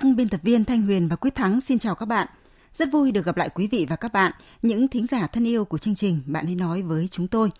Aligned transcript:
Các 0.00 0.14
biên 0.16 0.28
tập 0.28 0.40
viên 0.42 0.64
Thanh 0.64 0.82
Huyền 0.82 1.08
và 1.08 1.16
Quyết 1.16 1.34
Thắng 1.34 1.60
xin 1.60 1.78
chào 1.78 1.94
các 1.94 2.06
bạn. 2.06 2.28
Rất 2.74 2.88
vui 2.92 3.12
được 3.12 3.24
gặp 3.24 3.36
lại 3.36 3.48
quý 3.54 3.66
vị 3.66 3.86
và 3.90 3.96
các 3.96 4.12
bạn, 4.12 4.32
những 4.62 4.88
thính 4.88 5.06
giả 5.06 5.26
thân 5.26 5.44
yêu 5.44 5.64
của 5.64 5.78
chương 5.78 5.94
trình 5.94 6.22
Bạn 6.26 6.46
hãy 6.46 6.54
nói 6.54 6.82
với 6.82 7.08
chúng 7.08 7.28
tôi. 7.28 7.50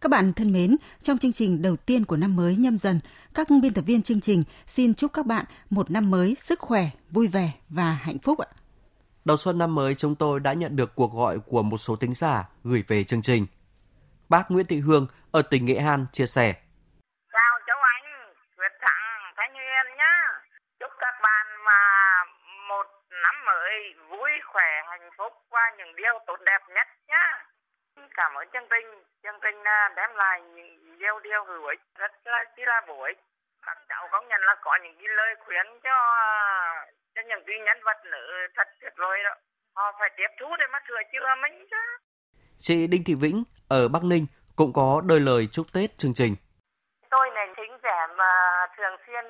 Các 0.00 0.08
bạn 0.08 0.32
thân 0.32 0.52
mến, 0.52 0.76
trong 1.02 1.18
chương 1.18 1.32
trình 1.32 1.62
đầu 1.62 1.76
tiên 1.76 2.04
của 2.04 2.16
năm 2.16 2.36
mới 2.36 2.56
nhâm 2.56 2.78
dần, 2.78 3.00
các 3.34 3.48
biên 3.62 3.72
tập 3.72 3.84
viên 3.86 4.02
chương 4.02 4.20
trình 4.20 4.44
xin 4.66 4.94
chúc 4.94 5.12
các 5.12 5.26
bạn 5.26 5.44
một 5.70 5.90
năm 5.90 6.10
mới 6.10 6.36
sức 6.40 6.60
khỏe, 6.60 6.90
vui 7.10 7.26
vẻ 7.26 7.52
và 7.68 7.92
hạnh 7.92 8.18
phúc 8.18 8.38
ạ. 8.38 8.46
Đầu 9.24 9.36
xuân 9.36 9.58
năm 9.58 9.74
mới 9.74 9.94
chúng 9.94 10.14
tôi 10.14 10.40
đã 10.40 10.52
nhận 10.52 10.76
được 10.76 10.94
cuộc 10.94 11.12
gọi 11.14 11.38
của 11.38 11.62
một 11.62 11.78
số 11.78 11.96
thính 11.96 12.14
giả 12.14 12.48
gửi 12.64 12.84
về 12.88 13.04
chương 13.04 13.22
trình. 13.22 13.46
Bác 14.28 14.50
Nguyễn 14.50 14.66
Thị 14.66 14.80
Hương 14.80 15.06
ở 15.30 15.42
tỉnh 15.42 15.64
Nghệ 15.64 15.74
An 15.74 16.06
chia 16.12 16.26
sẻ. 16.26 16.54
Những 25.78 25.96
điều 25.96 26.18
tốt 26.26 26.36
đẹp 26.46 26.62
nhất 26.68 26.88
nhá. 27.08 27.44
Cảm 28.16 28.34
ơn 28.34 28.48
chương 28.52 28.68
trình. 28.70 28.86
Chương 29.22 29.40
trình 29.42 29.64
à, 29.64 29.92
đem 29.96 30.10
lại 30.14 30.40
những 30.40 30.98
điều 30.98 31.20
điều 31.20 31.44
hữu 31.44 31.66
ích 31.66 31.80
rất 31.94 32.12
là 32.24 32.44
chỉ 32.56 32.62
là 32.66 32.82
bổ 32.86 33.04
ích. 33.04 33.18
Các 33.66 33.78
cháu 33.88 34.08
công 34.12 34.28
nhận 34.28 34.40
là 34.40 34.54
có 34.60 34.78
những 34.82 34.96
cái 34.98 35.08
lời 35.08 35.34
khuyên 35.44 35.66
cho 35.84 35.96
cho 37.14 37.22
những 37.28 37.44
cái 37.46 37.56
nhân 37.58 37.78
vật 37.84 37.96
nữ 38.04 38.46
thật 38.54 38.68
tuyệt 38.80 38.92
vời 38.96 39.22
đó. 39.24 39.34
Họ 39.76 39.92
phải 39.98 40.10
tiếp 40.16 40.28
thu 40.40 40.46
để 40.58 40.66
mà 40.72 40.78
sửa 40.88 41.02
chữa 41.12 41.34
mình 41.42 41.66
chứ 41.70 41.76
chị 42.58 42.86
Đinh 42.86 43.02
Thị 43.06 43.14
Vĩnh 43.20 43.44
ở 43.68 43.88
Bắc 43.88 44.04
Ninh 44.04 44.26
cũng 44.56 44.72
có 44.74 45.02
đôi 45.08 45.20
lời 45.20 45.48
chúc 45.52 45.66
Tết 45.74 45.90
chương 45.98 46.14
trình. 46.14 46.34
Tôi 47.10 47.30
là 47.34 47.46
thính 47.56 47.78
giả 47.82 48.06
mà 48.16 48.32
thường 48.76 48.96
xuyên 49.06 49.24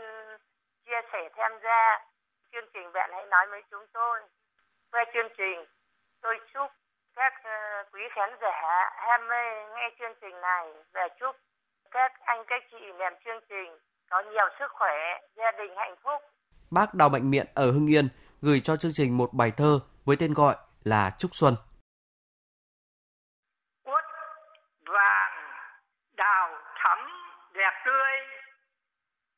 chia 0.87 1.01
sẻ 1.13 1.29
tham 1.37 1.53
gia 1.63 1.99
chương 2.57 2.71
trình 2.75 2.93
bạn 2.93 3.11
hãy 3.13 3.27
nói 3.31 3.47
với 3.51 3.63
chúng 3.71 3.87
tôi 3.93 4.21
về 4.93 5.03
chương 5.15 5.29
trình 5.39 5.65
tôi 6.21 6.35
chúc 6.55 6.71
các 7.17 7.33
ờ, 7.45 7.85
quý 7.93 8.01
khán 8.11 8.31
giả 8.43 8.91
ham 8.97 9.29
mê 9.29 9.45
nghe 9.75 9.91
chương 9.99 10.15
trình 10.21 10.41
này 10.41 10.67
và 10.95 11.09
chúc 11.21 11.37
các 11.91 12.13
anh 12.21 12.45
các 12.47 12.63
chị 12.71 12.77
làm 12.99 13.13
chương 13.25 13.41
trình 13.49 13.79
có 14.11 14.23
nhiều 14.23 14.49
sức 14.59 14.71
khỏe, 14.73 15.21
gia 15.37 15.53
đình 15.59 15.77
hạnh 15.77 15.95
phúc. 16.05 16.23
Bác 16.71 16.95
Đào 16.95 17.09
Mạnh 17.09 17.31
Miện 17.31 17.47
ở 17.55 17.71
Hưng 17.71 17.91
Yên 17.91 18.09
gửi 18.43 18.61
cho 18.61 18.77
chương 18.77 18.93
trình 18.95 19.17
một 19.17 19.31
bài 19.33 19.53
thơ 19.57 19.81
với 20.05 20.17
tên 20.21 20.35
gọi 20.35 20.57
là 20.85 21.11
Trúc 21.19 21.31
Xuân. 21.35 21.55
Quất 23.85 24.05
vàng 24.87 25.51
đào 26.17 26.59
thắm 26.75 26.99
đẹp 27.53 27.83
tươi 27.87 28.13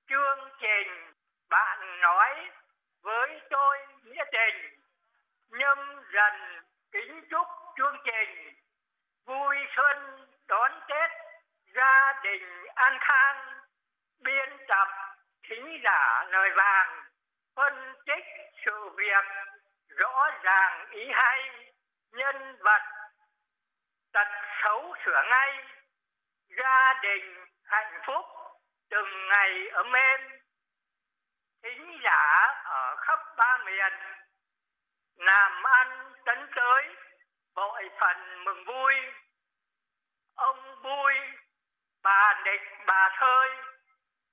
chương 0.08 0.50
trình 0.60 1.14
bạn 1.50 2.00
nói 2.00 2.50
với 3.08 3.40
tôi 3.50 3.78
nghĩa 4.04 4.24
tình 4.32 4.80
nhâm 5.50 5.78
dần 6.12 6.34
kính 6.92 7.24
chúc 7.30 7.46
chương 7.76 7.96
trình 8.04 8.54
vui 9.24 9.56
xuân 9.76 10.26
đón 10.48 10.72
Tết, 10.88 11.10
gia 11.74 12.12
đình 12.22 12.64
an 12.74 12.98
khang, 13.00 13.60
biên 14.18 14.48
tập 14.68 14.88
thính 15.42 15.80
giả 15.84 16.24
lời 16.30 16.50
vàng, 16.56 17.04
phân 17.56 17.94
tích 18.06 18.24
sự 18.66 18.88
việc 18.96 19.24
rõ 19.88 20.30
ràng 20.42 20.90
ý 20.90 21.10
hay, 21.12 21.70
nhân 22.12 22.56
vật 22.60 22.82
tật 24.12 24.28
xấu 24.64 24.94
sửa 25.04 25.22
ngay, 25.30 25.64
gia 26.58 26.94
đình 27.02 27.46
hạnh 27.64 28.00
phúc 28.06 28.24
từng 28.90 29.28
ngày 29.28 29.68
ấm 29.68 29.92
êm. 29.92 30.37
Thính 31.68 32.00
giả 32.04 32.46
ở 32.64 32.96
khắp 32.96 33.18
ba 33.36 33.58
miền, 33.58 33.92
làm 35.16 35.62
ăn 35.62 36.12
tấn 36.24 36.50
tới, 36.56 36.96
bội 37.54 37.90
phần 38.00 38.44
mừng 38.44 38.64
vui. 38.64 38.94
Ông 40.34 40.82
vui, 40.82 41.14
bà 42.02 42.34
địch 42.44 42.62
bà 42.86 43.08
thơi, 43.18 43.50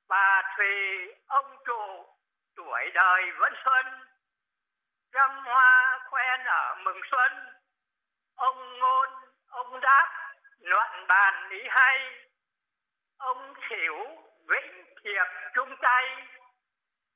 bà 0.07 0.41
thùy, 0.57 1.07
ông 1.27 1.57
trụ, 1.65 2.05
tuổi 2.55 2.91
đời 2.93 3.31
vẫn 3.31 3.53
xuân. 3.65 3.85
Trăm 5.13 5.45
hoa 5.45 5.99
khoe 6.09 6.37
nở 6.45 6.75
mừng 6.83 7.01
xuân, 7.11 7.31
ông 8.35 8.79
ngôn, 8.79 9.09
ông 9.49 9.79
đáp, 9.79 10.33
luận 10.59 11.07
bàn 11.07 11.49
ý 11.49 11.59
hay. 11.69 12.25
Ông 13.17 13.53
xỉu, 13.69 14.05
vĩnh 14.47 14.85
thiệp 15.03 15.25
chung 15.53 15.75
tay 15.81 16.27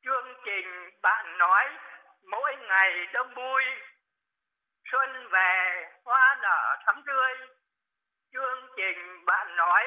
chương 0.04 0.30
trình 0.46 0.68
bạn 1.02 1.38
nói 1.38 1.64
mỗi 2.32 2.52
ngày 2.70 2.92
đông 3.14 3.34
vui 3.36 3.64
xuân 4.92 5.10
về 5.32 5.54
hoa 6.06 6.38
nở 6.42 6.76
thắm 6.86 7.04
tươi 7.08 7.48
chương 8.34 8.62
trình 8.78 9.26
bạn 9.26 9.56
nói 9.56 9.84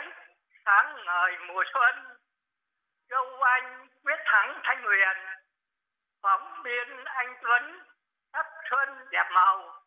sáng 0.65 1.05
ngời 1.06 1.33
mùa 1.49 1.65
xuân 1.75 1.95
châu 3.11 3.43
anh 3.43 3.89
quyết 4.05 4.21
thắng 4.25 4.61
thanh 4.65 4.83
huyền 4.83 5.17
phóng 6.22 6.62
viên 6.65 7.05
anh 7.05 7.34
tuấn 7.43 7.62
sắc 8.33 8.47
xuân 8.71 8.89
đẹp 9.12 9.28
màu 9.34 9.83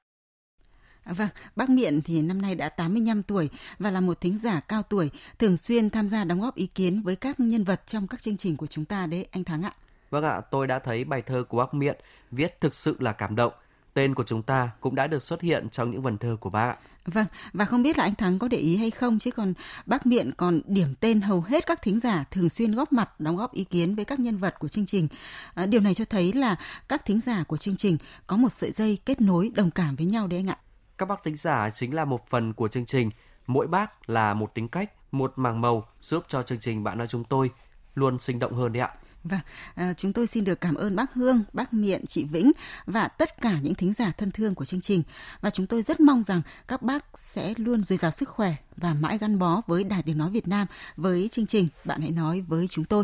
À, 1.05 1.13
vâng, 1.17 1.29
bác 1.55 1.69
Miện 1.69 2.01
thì 2.05 2.21
năm 2.21 2.41
nay 2.41 2.55
đã 2.55 2.69
85 2.69 3.23
tuổi 3.23 3.49
và 3.79 3.91
là 3.91 4.01
một 4.01 4.21
thính 4.21 4.37
giả 4.37 4.61
cao 4.67 4.83
tuổi, 4.89 5.11
thường 5.39 5.57
xuyên 5.57 5.89
tham 5.89 6.09
gia 6.09 6.23
đóng 6.23 6.41
góp 6.41 6.55
ý 6.55 6.67
kiến 6.75 7.01
với 7.05 7.15
các 7.15 7.35
nhân 7.39 7.63
vật 7.63 7.81
trong 7.87 8.07
các 8.07 8.21
chương 8.21 8.37
trình 8.37 8.57
của 8.57 8.67
chúng 8.67 8.85
ta 8.85 9.05
đấy, 9.11 9.27
anh 9.31 9.43
Thắng 9.43 9.63
ạ. 9.63 9.71
Vâng 10.15 10.23
ạ, 10.23 10.41
tôi 10.51 10.67
đã 10.67 10.79
thấy 10.79 11.03
bài 11.03 11.21
thơ 11.21 11.43
của 11.43 11.57
bác 11.57 11.73
Miện 11.73 11.97
viết 12.31 12.61
thực 12.61 12.75
sự 12.75 12.97
là 12.99 13.11
cảm 13.11 13.35
động. 13.35 13.53
Tên 13.93 14.15
của 14.15 14.23
chúng 14.23 14.43
ta 14.43 14.69
cũng 14.79 14.95
đã 14.95 15.07
được 15.07 15.23
xuất 15.23 15.41
hiện 15.41 15.69
trong 15.69 15.91
những 15.91 16.01
vần 16.01 16.17
thơ 16.17 16.37
của 16.39 16.49
bác 16.49 16.67
ạ. 16.69 16.77
Vâng, 17.05 17.25
và 17.53 17.65
không 17.65 17.83
biết 17.83 17.97
là 17.97 18.03
anh 18.03 18.15
Thắng 18.15 18.39
có 18.39 18.47
để 18.47 18.57
ý 18.57 18.77
hay 18.77 18.91
không 18.91 19.19
chứ 19.19 19.31
còn 19.31 19.53
bác 19.85 20.05
Miện 20.05 20.31
còn 20.31 20.61
điểm 20.65 20.95
tên 20.99 21.21
hầu 21.21 21.41
hết 21.41 21.65
các 21.65 21.81
thính 21.81 21.99
giả 21.99 22.23
thường 22.31 22.49
xuyên 22.49 22.75
góp 22.75 22.93
mặt 22.93 23.19
đóng 23.19 23.37
góp 23.37 23.53
ý 23.53 23.63
kiến 23.63 23.95
với 23.95 24.05
các 24.05 24.19
nhân 24.19 24.37
vật 24.37 24.55
của 24.59 24.67
chương 24.67 24.85
trình. 24.85 25.07
À, 25.53 25.65
điều 25.65 25.81
này 25.81 25.93
cho 25.93 26.05
thấy 26.05 26.33
là 26.33 26.55
các 26.87 27.05
thính 27.05 27.21
giả 27.21 27.43
của 27.43 27.57
chương 27.57 27.77
trình 27.77 27.97
có 28.27 28.37
một 28.37 28.53
sợi 28.53 28.71
dây 28.71 28.97
kết 29.05 29.21
nối 29.21 29.51
đồng 29.55 29.71
cảm 29.71 29.95
với 29.95 30.05
nhau 30.05 30.27
đấy 30.27 30.39
anh 30.39 30.49
ạ. 30.49 30.57
Các 30.97 31.05
bác 31.05 31.23
thính 31.23 31.37
giả 31.37 31.69
chính 31.69 31.93
là 31.93 32.05
một 32.05 32.29
phần 32.29 32.53
của 32.53 32.67
chương 32.67 32.85
trình. 32.85 33.11
Mỗi 33.47 33.67
bác 33.67 34.09
là 34.09 34.33
một 34.33 34.53
tính 34.53 34.67
cách, 34.67 34.91
một 35.11 35.33
màng 35.35 35.61
màu 35.61 35.83
giúp 36.01 36.23
cho 36.27 36.43
chương 36.43 36.59
trình 36.59 36.83
bạn 36.83 36.97
nói 36.97 37.07
chúng 37.07 37.23
tôi 37.23 37.49
luôn 37.95 38.19
sinh 38.19 38.39
động 38.39 38.53
hơn 38.53 38.73
đấy 38.73 38.81
ạ. 38.81 38.93
Vâng, 39.25 39.39
à, 39.75 39.93
chúng 39.93 40.13
tôi 40.13 40.27
xin 40.27 40.43
được 40.43 40.61
cảm 40.61 40.75
ơn 40.75 40.95
bác 40.95 41.13
Hương, 41.13 41.43
bác 41.53 41.73
Miện, 41.73 42.05
chị 42.05 42.23
Vĩnh 42.23 42.51
và 42.85 43.07
tất 43.07 43.41
cả 43.41 43.59
những 43.61 43.75
thính 43.75 43.93
giả 43.93 44.11
thân 44.17 44.31
thương 44.31 44.55
của 44.55 44.65
chương 44.65 44.81
trình. 44.81 45.03
Và 45.41 45.49
chúng 45.49 45.67
tôi 45.67 45.81
rất 45.81 45.99
mong 45.99 46.23
rằng 46.23 46.41
các 46.67 46.81
bác 46.81 47.05
sẽ 47.15 47.53
luôn 47.57 47.83
dồi 47.83 47.97
dào 47.97 48.11
sức 48.11 48.29
khỏe 48.29 48.55
và 48.77 48.93
mãi 48.93 49.17
gắn 49.17 49.39
bó 49.39 49.61
với 49.67 49.83
Đài 49.83 50.03
Tiếng 50.03 50.17
Nói 50.17 50.31
Việt 50.31 50.47
Nam 50.47 50.67
với 50.95 51.29
chương 51.31 51.47
trình 51.47 51.67
Bạn 51.85 52.01
hãy 52.01 52.11
nói 52.11 52.41
với 52.41 52.67
chúng 52.67 52.85
tôi. 52.85 53.03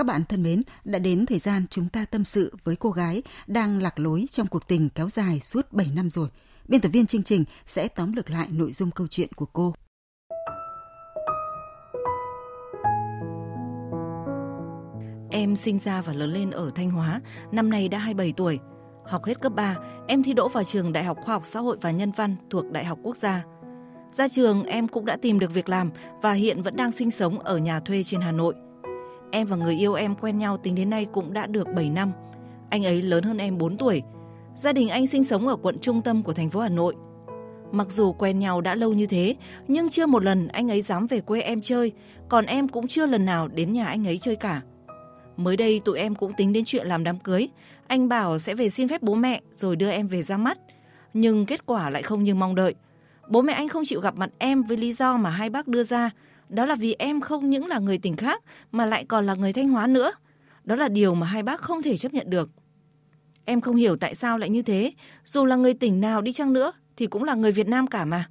Các 0.00 0.04
bạn 0.06 0.24
thân 0.24 0.42
mến, 0.42 0.62
đã 0.84 0.98
đến 0.98 1.26
thời 1.26 1.38
gian 1.38 1.64
chúng 1.70 1.88
ta 1.88 2.04
tâm 2.04 2.24
sự 2.24 2.54
với 2.64 2.76
cô 2.76 2.90
gái 2.90 3.22
đang 3.46 3.82
lạc 3.82 3.98
lối 3.98 4.26
trong 4.30 4.46
cuộc 4.46 4.68
tình 4.68 4.88
kéo 4.88 5.08
dài 5.08 5.40
suốt 5.40 5.72
7 5.72 5.86
năm 5.94 6.10
rồi. 6.10 6.28
Biên 6.68 6.80
tập 6.80 6.88
viên 6.88 7.06
chương 7.06 7.22
trình 7.22 7.44
sẽ 7.66 7.88
tóm 7.88 8.12
lược 8.12 8.30
lại 8.30 8.48
nội 8.50 8.72
dung 8.72 8.90
câu 8.90 9.06
chuyện 9.06 9.28
của 9.32 9.46
cô. 9.46 9.74
Em 15.30 15.56
sinh 15.56 15.78
ra 15.78 16.02
và 16.02 16.12
lớn 16.12 16.32
lên 16.32 16.50
ở 16.50 16.70
Thanh 16.74 16.90
Hóa, 16.90 17.20
năm 17.52 17.70
nay 17.70 17.88
đã 17.88 17.98
27 17.98 18.32
tuổi. 18.36 18.58
Học 19.04 19.24
hết 19.24 19.40
cấp 19.40 19.52
3, 19.54 19.76
em 20.08 20.22
thi 20.22 20.32
đỗ 20.32 20.48
vào 20.48 20.64
trường 20.64 20.92
Đại 20.92 21.04
học 21.04 21.18
Khoa 21.24 21.34
học 21.34 21.44
Xã 21.44 21.60
hội 21.60 21.76
và 21.80 21.90
Nhân 21.90 22.12
văn 22.16 22.36
thuộc 22.50 22.70
Đại 22.72 22.84
học 22.84 22.98
Quốc 23.02 23.16
gia. 23.16 23.44
Ra 24.12 24.28
trường, 24.28 24.64
em 24.64 24.88
cũng 24.88 25.06
đã 25.06 25.16
tìm 25.22 25.38
được 25.38 25.54
việc 25.54 25.68
làm 25.68 25.90
và 26.22 26.32
hiện 26.32 26.62
vẫn 26.62 26.76
đang 26.76 26.92
sinh 26.92 27.10
sống 27.10 27.38
ở 27.38 27.58
nhà 27.58 27.80
thuê 27.80 28.04
trên 28.04 28.20
Hà 28.20 28.32
Nội– 28.32 28.54
Em 29.30 29.46
và 29.46 29.56
người 29.56 29.74
yêu 29.74 29.94
em 29.94 30.14
quen 30.14 30.38
nhau 30.38 30.56
tính 30.56 30.74
đến 30.74 30.90
nay 30.90 31.06
cũng 31.12 31.32
đã 31.32 31.46
được 31.46 31.68
7 31.74 31.90
năm. 31.90 32.12
Anh 32.70 32.86
ấy 32.86 33.02
lớn 33.02 33.24
hơn 33.24 33.38
em 33.38 33.58
4 33.58 33.76
tuổi. 33.76 34.02
Gia 34.54 34.72
đình 34.72 34.88
anh 34.88 35.06
sinh 35.06 35.24
sống 35.24 35.48
ở 35.48 35.56
quận 35.56 35.78
trung 35.80 36.02
tâm 36.02 36.22
của 36.22 36.32
thành 36.32 36.50
phố 36.50 36.60
Hà 36.60 36.68
Nội. 36.68 36.94
Mặc 37.72 37.90
dù 37.90 38.12
quen 38.12 38.38
nhau 38.38 38.60
đã 38.60 38.74
lâu 38.74 38.92
như 38.92 39.06
thế, 39.06 39.36
nhưng 39.68 39.90
chưa 39.90 40.06
một 40.06 40.24
lần 40.24 40.48
anh 40.48 40.70
ấy 40.70 40.80
dám 40.80 41.06
về 41.06 41.20
quê 41.20 41.40
em 41.40 41.60
chơi, 41.62 41.92
còn 42.28 42.46
em 42.46 42.68
cũng 42.68 42.88
chưa 42.88 43.06
lần 43.06 43.24
nào 43.24 43.48
đến 43.48 43.72
nhà 43.72 43.86
anh 43.86 44.08
ấy 44.08 44.18
chơi 44.18 44.36
cả. 44.36 44.62
Mới 45.36 45.56
đây 45.56 45.80
tụi 45.84 45.98
em 45.98 46.14
cũng 46.14 46.32
tính 46.36 46.52
đến 46.52 46.64
chuyện 46.64 46.86
làm 46.86 47.04
đám 47.04 47.18
cưới. 47.18 47.48
Anh 47.86 48.08
bảo 48.08 48.38
sẽ 48.38 48.54
về 48.54 48.70
xin 48.70 48.88
phép 48.88 49.02
bố 49.02 49.14
mẹ 49.14 49.40
rồi 49.52 49.76
đưa 49.76 49.90
em 49.90 50.06
về 50.06 50.22
ra 50.22 50.36
mắt. 50.36 50.58
Nhưng 51.14 51.46
kết 51.46 51.66
quả 51.66 51.90
lại 51.90 52.02
không 52.02 52.24
như 52.24 52.34
mong 52.34 52.54
đợi. 52.54 52.74
Bố 53.28 53.42
mẹ 53.42 53.52
anh 53.52 53.68
không 53.68 53.84
chịu 53.86 54.00
gặp 54.00 54.16
mặt 54.16 54.30
em 54.38 54.62
với 54.62 54.76
lý 54.76 54.92
do 54.92 55.16
mà 55.16 55.30
hai 55.30 55.50
bác 55.50 55.68
đưa 55.68 55.82
ra. 55.84 56.10
Đó 56.50 56.66
là 56.66 56.74
vì 56.74 56.96
em 56.98 57.20
không 57.20 57.50
những 57.50 57.66
là 57.66 57.78
người 57.78 57.98
tỉnh 57.98 58.16
khác, 58.16 58.42
mà 58.72 58.86
lại 58.86 59.04
còn 59.04 59.26
là 59.26 59.34
người 59.34 59.52
Thanh 59.52 59.68
Hóa 59.68 59.86
nữa. 59.86 60.12
Đó 60.64 60.76
là 60.76 60.88
điều 60.88 61.14
mà 61.14 61.26
hai 61.26 61.42
bác 61.42 61.60
không 61.60 61.82
thể 61.82 61.96
chấp 61.96 62.14
nhận 62.14 62.30
được. 62.30 62.50
Em 63.44 63.60
không 63.60 63.76
hiểu 63.76 63.96
tại 63.96 64.14
sao 64.14 64.38
lại 64.38 64.50
như 64.50 64.62
thế. 64.62 64.92
Dù 65.24 65.44
là 65.44 65.56
người 65.56 65.74
tỉnh 65.74 66.00
nào 66.00 66.22
đi 66.22 66.32
chăng 66.32 66.52
nữa, 66.52 66.72
thì 66.96 67.06
cũng 67.06 67.24
là 67.24 67.34
người 67.34 67.52
Việt 67.52 67.68
Nam 67.68 67.86
cả 67.86 68.04
mà. 68.04 68.28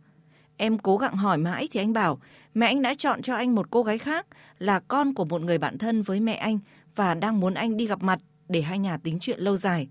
Em 0.57 0.77
cố 0.77 0.97
gắng 0.97 1.15
hỏi 1.15 1.37
mãi 1.37 1.67
thì 1.71 1.79
anh 1.79 1.93
bảo, 1.93 2.19
mẹ 2.53 2.65
anh 2.65 2.81
đã 2.81 2.95
chọn 2.95 3.21
cho 3.21 3.35
anh 3.35 3.55
một 3.55 3.71
cô 3.71 3.83
gái 3.83 3.97
khác, 3.97 4.27
là 4.57 4.79
con 4.79 5.13
của 5.13 5.25
một 5.25 5.41
người 5.41 5.57
bạn 5.57 5.77
thân 5.77 6.01
với 6.01 6.19
mẹ 6.19 6.33
anh, 6.33 6.59
và 6.95 7.13
đang 7.13 7.39
muốn 7.39 7.53
anh 7.53 7.77
đi 7.77 7.87
gặp 7.87 8.03
mặt 8.03 8.19
để 8.49 8.61
hai 8.61 8.79
nhà 8.79 8.97
tính 8.97 9.17
chuyện 9.21 9.39
lâu 9.39 9.57
dài. 9.57 9.87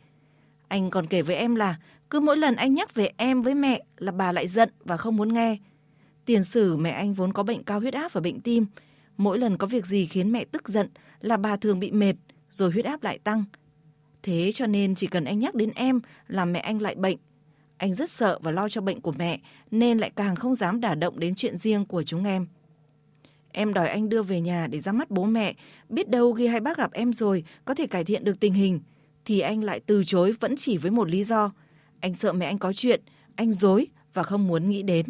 Anh 0.68 0.90
còn 0.90 1.06
kể 1.06 1.22
với 1.22 1.36
em 1.36 1.54
là, 1.54 1.76
cứ 2.10 2.20
mỗi 2.20 2.36
lần 2.36 2.56
anh 2.56 2.74
nhắc 2.74 2.94
về 2.94 3.10
em 3.16 3.40
với 3.40 3.54
mẹ 3.54 3.82
là 3.96 4.12
bà 4.12 4.32
lại 4.32 4.48
giận 4.48 4.70
và 4.84 4.96
không 4.96 5.16
muốn 5.16 5.32
nghe. 5.32 5.56
Tiền 6.28 6.44
sử 6.44 6.76
mẹ 6.76 6.90
anh 6.90 7.14
vốn 7.14 7.32
có 7.32 7.42
bệnh 7.42 7.62
cao 7.62 7.80
huyết 7.80 7.94
áp 7.94 8.12
và 8.12 8.20
bệnh 8.20 8.40
tim. 8.40 8.66
Mỗi 9.16 9.38
lần 9.38 9.56
có 9.56 9.66
việc 9.66 9.86
gì 9.86 10.06
khiến 10.06 10.32
mẹ 10.32 10.44
tức 10.44 10.68
giận 10.68 10.88
là 11.20 11.36
bà 11.36 11.56
thường 11.56 11.80
bị 11.80 11.92
mệt, 11.92 12.14
rồi 12.50 12.70
huyết 12.70 12.84
áp 12.84 13.02
lại 13.02 13.18
tăng. 13.18 13.44
Thế 14.22 14.50
cho 14.54 14.66
nên 14.66 14.94
chỉ 14.94 15.06
cần 15.06 15.24
anh 15.24 15.38
nhắc 15.38 15.54
đến 15.54 15.70
em 15.74 16.00
là 16.26 16.44
mẹ 16.44 16.58
anh 16.58 16.82
lại 16.82 16.94
bệnh. 16.94 17.16
Anh 17.76 17.94
rất 17.94 18.10
sợ 18.10 18.38
và 18.42 18.50
lo 18.50 18.68
cho 18.68 18.80
bệnh 18.80 19.00
của 19.00 19.12
mẹ 19.12 19.40
nên 19.70 19.98
lại 19.98 20.10
càng 20.16 20.36
không 20.36 20.54
dám 20.54 20.80
đả 20.80 20.94
động 20.94 21.18
đến 21.18 21.34
chuyện 21.34 21.56
riêng 21.56 21.84
của 21.84 22.02
chúng 22.02 22.24
em. 22.24 22.46
Em 23.52 23.74
đòi 23.74 23.88
anh 23.88 24.08
đưa 24.08 24.22
về 24.22 24.40
nhà 24.40 24.66
để 24.66 24.78
ra 24.78 24.92
mắt 24.92 25.10
bố 25.10 25.24
mẹ, 25.24 25.54
biết 25.88 26.08
đâu 26.08 26.34
khi 26.34 26.46
hai 26.46 26.60
bác 26.60 26.78
gặp 26.78 26.92
em 26.92 27.12
rồi 27.12 27.44
có 27.64 27.74
thể 27.74 27.86
cải 27.86 28.04
thiện 28.04 28.24
được 28.24 28.40
tình 28.40 28.54
hình. 28.54 28.80
Thì 29.24 29.40
anh 29.40 29.64
lại 29.64 29.80
từ 29.86 30.04
chối 30.04 30.32
vẫn 30.32 30.56
chỉ 30.56 30.76
với 30.76 30.90
một 30.90 31.10
lý 31.10 31.24
do. 31.24 31.52
Anh 32.00 32.14
sợ 32.14 32.32
mẹ 32.32 32.46
anh 32.46 32.58
có 32.58 32.72
chuyện, 32.72 33.00
anh 33.36 33.52
dối 33.52 33.86
và 34.14 34.22
không 34.22 34.46
muốn 34.46 34.70
nghĩ 34.70 34.82
đến. 34.82 35.06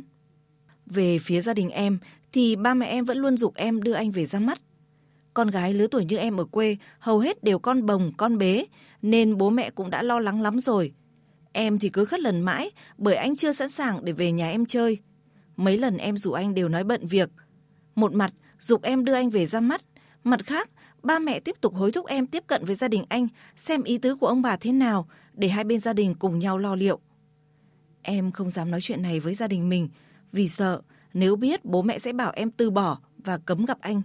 Về 0.90 1.18
phía 1.18 1.40
gia 1.40 1.54
đình 1.54 1.70
em 1.70 1.98
thì 2.32 2.56
ba 2.56 2.74
mẹ 2.74 2.86
em 2.86 3.04
vẫn 3.04 3.18
luôn 3.18 3.36
dục 3.36 3.54
em 3.54 3.82
đưa 3.82 3.92
anh 3.92 4.10
về 4.10 4.26
ra 4.26 4.40
mắt. 4.40 4.60
Con 5.34 5.48
gái 5.48 5.74
lứa 5.74 5.86
tuổi 5.86 6.04
như 6.04 6.16
em 6.16 6.36
ở 6.36 6.44
quê 6.44 6.76
hầu 6.98 7.18
hết 7.18 7.44
đều 7.44 7.58
con 7.58 7.86
bồng, 7.86 8.12
con 8.16 8.38
bế, 8.38 8.64
nên 9.02 9.38
bố 9.38 9.50
mẹ 9.50 9.70
cũng 9.70 9.90
đã 9.90 10.02
lo 10.02 10.20
lắng 10.20 10.42
lắm 10.42 10.60
rồi. 10.60 10.92
Em 11.52 11.78
thì 11.78 11.88
cứ 11.88 12.04
khất 12.04 12.20
lần 12.20 12.40
mãi 12.40 12.70
bởi 12.98 13.14
anh 13.14 13.36
chưa 13.36 13.52
sẵn 13.52 13.68
sàng 13.68 14.04
để 14.04 14.12
về 14.12 14.32
nhà 14.32 14.50
em 14.50 14.66
chơi. 14.66 14.98
Mấy 15.56 15.78
lần 15.78 15.96
em 15.96 16.18
rủ 16.18 16.32
anh 16.32 16.54
đều 16.54 16.68
nói 16.68 16.84
bận 16.84 17.06
việc. 17.06 17.30
Một 17.94 18.14
mặt 18.14 18.32
dục 18.58 18.82
em 18.82 19.04
đưa 19.04 19.14
anh 19.14 19.30
về 19.30 19.46
ra 19.46 19.60
mắt, 19.60 19.82
mặt 20.24 20.46
khác 20.46 20.70
ba 21.02 21.18
mẹ 21.18 21.40
tiếp 21.40 21.56
tục 21.60 21.74
hối 21.74 21.92
thúc 21.92 22.06
em 22.06 22.26
tiếp 22.26 22.44
cận 22.46 22.64
với 22.64 22.74
gia 22.74 22.88
đình 22.88 23.04
anh 23.08 23.28
xem 23.56 23.82
ý 23.82 23.98
tứ 23.98 24.16
của 24.16 24.26
ông 24.26 24.42
bà 24.42 24.56
thế 24.56 24.72
nào 24.72 25.08
để 25.34 25.48
hai 25.48 25.64
bên 25.64 25.80
gia 25.80 25.92
đình 25.92 26.14
cùng 26.14 26.38
nhau 26.38 26.58
lo 26.58 26.74
liệu. 26.74 27.00
Em 28.02 28.32
không 28.32 28.50
dám 28.50 28.70
nói 28.70 28.80
chuyện 28.80 29.02
này 29.02 29.20
với 29.20 29.34
gia 29.34 29.48
đình 29.48 29.68
mình 29.68 29.88
vì 30.32 30.48
sợ 30.48 30.80
nếu 31.14 31.36
biết 31.36 31.64
bố 31.64 31.82
mẹ 31.82 31.98
sẽ 31.98 32.12
bảo 32.12 32.32
em 32.36 32.50
từ 32.50 32.70
bỏ 32.70 32.98
và 33.18 33.38
cấm 33.38 33.64
gặp 33.64 33.80
anh. 33.80 34.02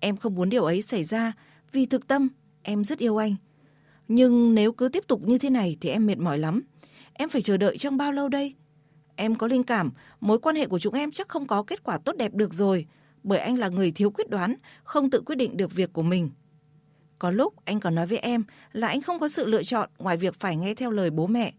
Em 0.00 0.16
không 0.16 0.34
muốn 0.34 0.48
điều 0.48 0.64
ấy 0.64 0.82
xảy 0.82 1.04
ra 1.04 1.32
vì 1.72 1.86
thực 1.86 2.06
tâm 2.06 2.28
em 2.62 2.84
rất 2.84 2.98
yêu 2.98 3.16
anh. 3.16 3.36
Nhưng 4.08 4.54
nếu 4.54 4.72
cứ 4.72 4.88
tiếp 4.88 5.04
tục 5.08 5.22
như 5.22 5.38
thế 5.38 5.50
này 5.50 5.76
thì 5.80 5.88
em 5.88 6.06
mệt 6.06 6.18
mỏi 6.18 6.38
lắm. 6.38 6.62
Em 7.12 7.28
phải 7.28 7.42
chờ 7.42 7.56
đợi 7.56 7.78
trong 7.78 7.96
bao 7.96 8.12
lâu 8.12 8.28
đây? 8.28 8.54
Em 9.16 9.34
có 9.34 9.46
linh 9.46 9.64
cảm 9.64 9.90
mối 10.20 10.38
quan 10.38 10.56
hệ 10.56 10.66
của 10.66 10.78
chúng 10.78 10.94
em 10.94 11.12
chắc 11.12 11.28
không 11.28 11.46
có 11.46 11.62
kết 11.62 11.82
quả 11.82 11.98
tốt 11.98 12.16
đẹp 12.16 12.34
được 12.34 12.54
rồi 12.54 12.86
bởi 13.22 13.38
anh 13.38 13.58
là 13.58 13.68
người 13.68 13.92
thiếu 13.92 14.10
quyết 14.10 14.30
đoán, 14.30 14.54
không 14.84 15.10
tự 15.10 15.20
quyết 15.26 15.36
định 15.36 15.56
được 15.56 15.72
việc 15.72 15.92
của 15.92 16.02
mình. 16.02 16.30
Có 17.18 17.30
lúc 17.30 17.54
anh 17.64 17.80
còn 17.80 17.94
nói 17.94 18.06
với 18.06 18.18
em 18.18 18.44
là 18.72 18.88
anh 18.88 19.02
không 19.02 19.18
có 19.18 19.28
sự 19.28 19.46
lựa 19.46 19.62
chọn 19.62 19.90
ngoài 19.98 20.16
việc 20.16 20.40
phải 20.40 20.56
nghe 20.56 20.74
theo 20.74 20.90
lời 20.90 21.10
bố 21.10 21.26
mẹ. 21.26 21.52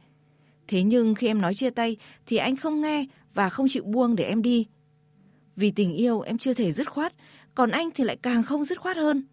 Thế 0.68 0.84
nhưng 0.84 1.16
khi 1.16 1.28
em 1.28 1.42
nói 1.42 1.56
chia 1.56 1.70
tay 1.70 1.98
thì 2.26 2.38
anh 2.38 2.56
không 2.56 2.82
nghe 2.82 3.06
và 3.34 3.50
không 3.50 3.68
chịu 3.70 3.84
buông 3.84 4.16
để 4.16 4.24
em 4.24 4.42
đi. 4.42 4.68
Vì 5.56 5.72
tình 5.72 5.94
yêu 5.94 6.22
em 6.22 6.38
chưa 6.38 6.54
thể 6.54 6.72
dứt 6.72 6.92
khoát, 6.92 7.14
còn 7.56 7.72
anh 7.72 7.90
thì 7.96 8.04
lại 8.04 8.18
càng 8.22 8.44
không 8.44 8.64
dứt 8.64 8.80
khoát 8.80 8.98
hơn. 8.98 9.24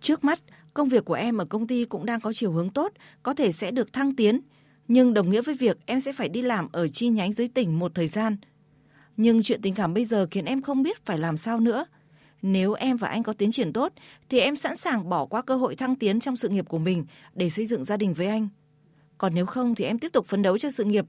Trước 0.00 0.24
mắt, 0.24 0.40
công 0.74 0.88
việc 0.88 1.04
của 1.04 1.14
em 1.14 1.38
ở 1.38 1.44
công 1.44 1.66
ty 1.66 1.84
cũng 1.84 2.06
đang 2.06 2.20
có 2.20 2.32
chiều 2.32 2.52
hướng 2.52 2.70
tốt, 2.70 2.92
có 3.22 3.34
thể 3.34 3.52
sẽ 3.52 3.70
được 3.70 3.92
thăng 3.92 4.16
tiến, 4.16 4.40
nhưng 4.88 5.14
đồng 5.14 5.30
nghĩa 5.30 5.42
với 5.42 5.54
việc 5.54 5.78
em 5.86 6.00
sẽ 6.00 6.12
phải 6.12 6.28
đi 6.28 6.42
làm 6.42 6.68
ở 6.72 6.88
chi 6.88 7.08
nhánh 7.08 7.32
dưới 7.32 7.48
tỉnh 7.48 7.78
một 7.78 7.94
thời 7.94 8.08
gian. 8.08 8.36
Nhưng 9.16 9.42
chuyện 9.42 9.62
tình 9.62 9.74
cảm 9.74 9.94
bây 9.94 10.04
giờ 10.04 10.26
khiến 10.30 10.44
em 10.44 10.62
không 10.62 10.82
biết 10.82 11.04
phải 11.04 11.18
làm 11.18 11.36
sao 11.36 11.60
nữa. 11.60 11.84
Nếu 12.42 12.72
em 12.72 12.96
và 12.96 13.08
anh 13.08 13.22
có 13.22 13.32
tiến 13.32 13.50
triển 13.50 13.72
tốt, 13.72 13.92
thì 14.28 14.38
em 14.38 14.56
sẵn 14.56 14.76
sàng 14.76 15.08
bỏ 15.08 15.26
qua 15.26 15.42
cơ 15.42 15.56
hội 15.56 15.76
thăng 15.76 15.96
tiến 15.96 16.20
trong 16.20 16.36
sự 16.36 16.48
nghiệp 16.48 16.68
của 16.68 16.78
mình 16.78 17.04
để 17.34 17.50
xây 17.50 17.66
dựng 17.66 17.84
gia 17.84 17.96
đình 17.96 18.14
với 18.14 18.26
anh. 18.26 18.48
Còn 19.18 19.34
nếu 19.34 19.46
không 19.46 19.74
thì 19.74 19.84
em 19.84 19.98
tiếp 19.98 20.12
tục 20.12 20.26
phấn 20.26 20.42
đấu 20.42 20.58
cho 20.58 20.70
sự 20.70 20.84
nghiệp. 20.84 21.04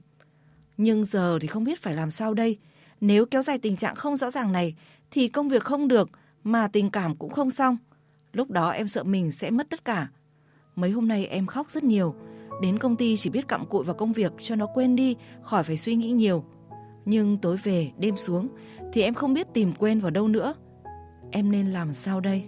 Nhưng 0.82 1.04
giờ 1.04 1.38
thì 1.40 1.48
không 1.48 1.64
biết 1.64 1.82
phải 1.82 1.94
làm 1.94 2.10
sao 2.10 2.34
đây. 2.34 2.58
Nếu 3.00 3.26
kéo 3.26 3.42
dài 3.42 3.58
tình 3.58 3.76
trạng 3.76 3.94
không 3.94 4.16
rõ 4.16 4.30
ràng 4.30 4.52
này, 4.52 4.74
thì 5.10 5.28
công 5.28 5.48
việc 5.48 5.62
không 5.62 5.88
được, 5.88 6.10
mà 6.44 6.68
tình 6.68 6.90
cảm 6.90 7.16
cũng 7.16 7.30
không 7.30 7.50
xong. 7.50 7.76
Lúc 8.32 8.50
đó 8.50 8.70
em 8.70 8.88
sợ 8.88 9.02
mình 9.02 9.30
sẽ 9.30 9.50
mất 9.50 9.70
tất 9.70 9.84
cả. 9.84 10.08
Mấy 10.76 10.90
hôm 10.90 11.08
nay 11.08 11.26
em 11.26 11.46
khóc 11.46 11.70
rất 11.70 11.84
nhiều. 11.84 12.14
Đến 12.62 12.78
công 12.78 12.96
ty 12.96 13.16
chỉ 13.16 13.30
biết 13.30 13.48
cặm 13.48 13.64
cụi 13.66 13.84
vào 13.84 13.94
công 13.94 14.12
việc 14.12 14.32
cho 14.38 14.56
nó 14.56 14.66
quên 14.66 14.96
đi, 14.96 15.16
khỏi 15.42 15.62
phải 15.62 15.76
suy 15.76 15.94
nghĩ 15.94 16.10
nhiều. 16.10 16.44
Nhưng 17.04 17.38
tối 17.38 17.56
về, 17.62 17.90
đêm 17.98 18.16
xuống, 18.16 18.48
thì 18.92 19.02
em 19.02 19.14
không 19.14 19.34
biết 19.34 19.46
tìm 19.54 19.72
quên 19.78 20.00
vào 20.00 20.10
đâu 20.10 20.28
nữa. 20.28 20.54
Em 21.30 21.52
nên 21.52 21.66
làm 21.66 21.92
sao 21.92 22.20
đây? 22.20 22.44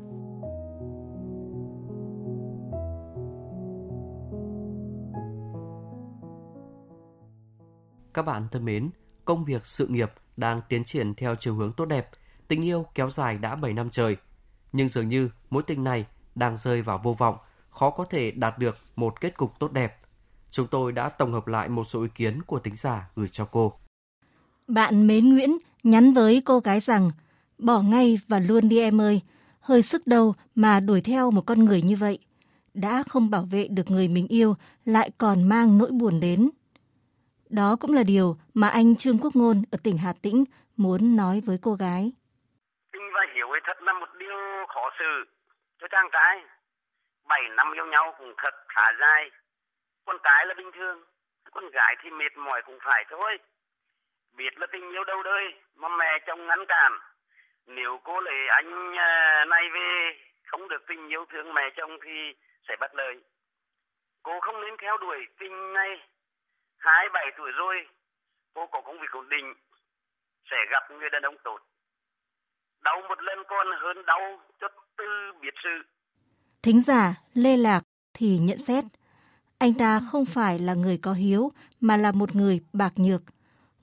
Các 8.14 8.22
bạn 8.22 8.48
thân 8.50 8.64
mến, 8.64 8.90
công 9.24 9.44
việc 9.44 9.66
sự 9.66 9.86
nghiệp 9.86 10.12
đang 10.36 10.60
tiến 10.68 10.84
triển 10.84 11.14
theo 11.14 11.34
chiều 11.34 11.54
hướng 11.54 11.72
tốt 11.72 11.84
đẹp. 11.84 12.10
Tình 12.48 12.64
yêu 12.64 12.86
kéo 12.94 13.10
dài 13.10 13.38
đã 13.38 13.56
7 13.56 13.72
năm 13.72 13.90
trời. 13.90 14.16
Nhưng 14.72 14.88
dường 14.88 15.08
như 15.08 15.30
mối 15.50 15.62
tình 15.62 15.84
này 15.84 16.06
đang 16.34 16.56
rơi 16.56 16.82
vào 16.82 17.00
vô 17.04 17.12
vọng, 17.12 17.36
khó 17.70 17.90
có 17.90 18.04
thể 18.04 18.30
đạt 18.30 18.58
được 18.58 18.76
một 18.96 19.20
kết 19.20 19.36
cục 19.36 19.58
tốt 19.58 19.72
đẹp. 19.72 19.98
Chúng 20.50 20.66
tôi 20.66 20.92
đã 20.92 21.08
tổng 21.08 21.32
hợp 21.32 21.46
lại 21.46 21.68
một 21.68 21.84
số 21.84 22.02
ý 22.02 22.08
kiến 22.14 22.42
của 22.42 22.58
tính 22.58 22.76
giả 22.76 23.10
gửi 23.16 23.28
cho 23.28 23.44
cô. 23.44 23.72
Bạn 24.68 25.06
Mến 25.06 25.28
Nguyễn 25.28 25.58
nhắn 25.82 26.14
với 26.14 26.42
cô 26.44 26.60
gái 26.60 26.80
rằng 26.80 27.10
bỏ 27.58 27.82
ngay 27.82 28.18
và 28.28 28.38
luôn 28.38 28.68
đi 28.68 28.78
em 28.78 29.00
ơi, 29.00 29.20
hơi 29.60 29.82
sức 29.82 30.06
đâu 30.06 30.34
mà 30.54 30.80
đuổi 30.80 31.00
theo 31.00 31.30
một 31.30 31.46
con 31.46 31.64
người 31.64 31.82
như 31.82 31.96
vậy. 31.96 32.18
Đã 32.74 33.02
không 33.02 33.30
bảo 33.30 33.42
vệ 33.42 33.68
được 33.68 33.90
người 33.90 34.08
mình 34.08 34.28
yêu 34.28 34.54
lại 34.84 35.10
còn 35.18 35.42
mang 35.42 35.78
nỗi 35.78 35.90
buồn 35.90 36.20
đến. 36.20 36.50
Đó 37.58 37.76
cũng 37.80 37.92
là 37.92 38.02
điều 38.06 38.36
mà 38.54 38.68
anh 38.68 38.96
Trương 38.96 39.18
Quốc 39.22 39.32
Ngôn 39.34 39.56
ở 39.72 39.78
tỉnh 39.84 39.98
Hà 40.04 40.12
Tĩnh 40.22 40.44
muốn 40.76 41.16
nói 41.16 41.42
với 41.46 41.58
cô 41.62 41.74
gái. 41.74 42.12
Tình 42.92 43.06
và 43.14 43.20
hiểu 43.34 43.50
ấy 43.50 43.60
thật 43.64 43.82
là 43.82 43.92
một 43.92 44.08
điều 44.18 44.66
khó 44.68 44.90
xử 44.98 45.24
cho 45.80 45.86
chàng 45.90 46.08
trai. 46.12 46.42
Bảy 47.28 47.42
năm 47.56 47.72
yêu 47.72 47.86
nhau 47.86 48.14
cũng 48.18 48.34
thật 48.36 48.54
khá 48.68 48.92
dài. 49.00 49.30
Con 50.04 50.16
cái 50.22 50.46
là 50.46 50.54
bình 50.54 50.70
thường, 50.74 51.02
con 51.52 51.70
gái 51.70 51.96
thì 52.02 52.10
mệt 52.10 52.36
mỏi 52.36 52.62
cũng 52.66 52.78
phải 52.84 53.04
thôi. 53.10 53.38
Biết 54.36 54.58
là 54.58 54.66
tình 54.72 54.90
yêu 54.90 55.04
đâu 55.04 55.22
đời 55.22 55.44
mà 55.76 55.88
mẹ 55.88 56.18
chồng 56.26 56.46
ngăn 56.46 56.66
cản. 56.68 56.92
Nếu 57.66 58.00
cô 58.04 58.20
lấy 58.20 58.48
anh 58.48 58.96
à, 58.98 59.44
này 59.48 59.62
về 59.74 60.12
không 60.46 60.68
được 60.68 60.82
tình 60.88 61.08
yêu 61.08 61.24
thương 61.32 61.54
mẹ 61.54 61.62
chồng 61.76 61.90
thì 62.04 62.34
sẽ 62.68 62.76
bất 62.80 62.94
lợi. 62.94 63.14
Cô 64.22 64.40
không 64.40 64.60
nên 64.60 64.74
theo 64.82 64.98
đuổi 64.98 65.26
tình 65.38 65.72
này 65.72 66.00
hai 66.82 67.08
bảy 67.12 67.26
tuổi 67.36 67.50
rồi, 67.58 67.76
cô 68.54 68.66
có 68.72 68.80
công 68.86 69.00
việc 69.00 69.10
ổn 69.12 69.28
định, 69.28 69.46
sẽ 70.50 70.56
gặp 70.72 70.82
người 70.90 71.10
đàn 71.12 71.22
ông 71.22 71.36
tốt. 71.44 71.58
Đau 72.84 73.00
một 73.08 73.22
lần 73.22 73.38
còn 73.48 73.66
hơn 73.82 74.06
đau 74.06 74.40
cho 74.60 74.68
tư 74.98 75.04
biệt 75.42 75.54
sự. 75.64 75.76
Thính 76.62 76.80
giả 76.80 77.14
lê 77.34 77.56
lạc 77.56 77.82
thì 78.14 78.38
nhận 78.38 78.58
xét, 78.58 78.84
anh 79.58 79.74
ta 79.74 80.00
không 80.12 80.24
phải 80.24 80.58
là 80.58 80.74
người 80.74 80.98
có 81.02 81.12
hiếu 81.12 81.52
mà 81.80 81.96
là 81.96 82.12
một 82.12 82.34
người 82.34 82.60
bạc 82.72 82.92
nhược. 82.96 83.22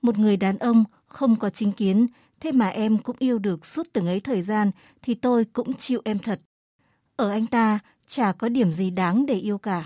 Một 0.02 0.18
người 0.18 0.36
đàn 0.36 0.58
ông 0.58 0.84
không 1.06 1.36
có 1.40 1.50
chính 1.50 1.72
kiến, 1.72 2.06
thế 2.40 2.52
mà 2.52 2.68
em 2.68 2.98
cũng 2.98 3.16
yêu 3.18 3.38
được 3.38 3.66
suốt 3.66 3.86
từng 3.92 4.06
ấy 4.06 4.20
thời 4.20 4.42
gian 4.42 4.70
thì 5.02 5.14
tôi 5.14 5.44
cũng 5.52 5.74
chịu 5.74 6.02
em 6.04 6.18
thật. 6.18 6.40
Ở 7.16 7.30
anh 7.30 7.46
ta 7.46 7.78
chả 8.06 8.32
có 8.38 8.48
điểm 8.48 8.70
gì 8.70 8.90
đáng 8.90 9.26
để 9.26 9.34
yêu 9.34 9.58
cả. 9.58 9.84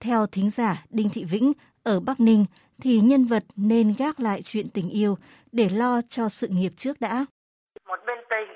Theo 0.00 0.26
thính 0.26 0.50
giả 0.50 0.84
Đinh 0.90 1.10
Thị 1.10 1.24
Vĩnh 1.24 1.52
ở 1.84 2.00
Bắc 2.06 2.20
Ninh 2.20 2.46
thì 2.82 3.00
nhân 3.00 3.24
vật 3.24 3.42
nên 3.56 3.94
gác 3.98 4.20
lại 4.20 4.40
chuyện 4.44 4.66
tình 4.74 4.90
yêu 4.90 5.16
để 5.52 5.68
lo 5.72 6.00
cho 6.08 6.28
sự 6.28 6.46
nghiệp 6.50 6.72
trước 6.76 6.96
đã. 7.00 7.24
Một 7.86 8.00
bên 8.06 8.18
tình, 8.30 8.48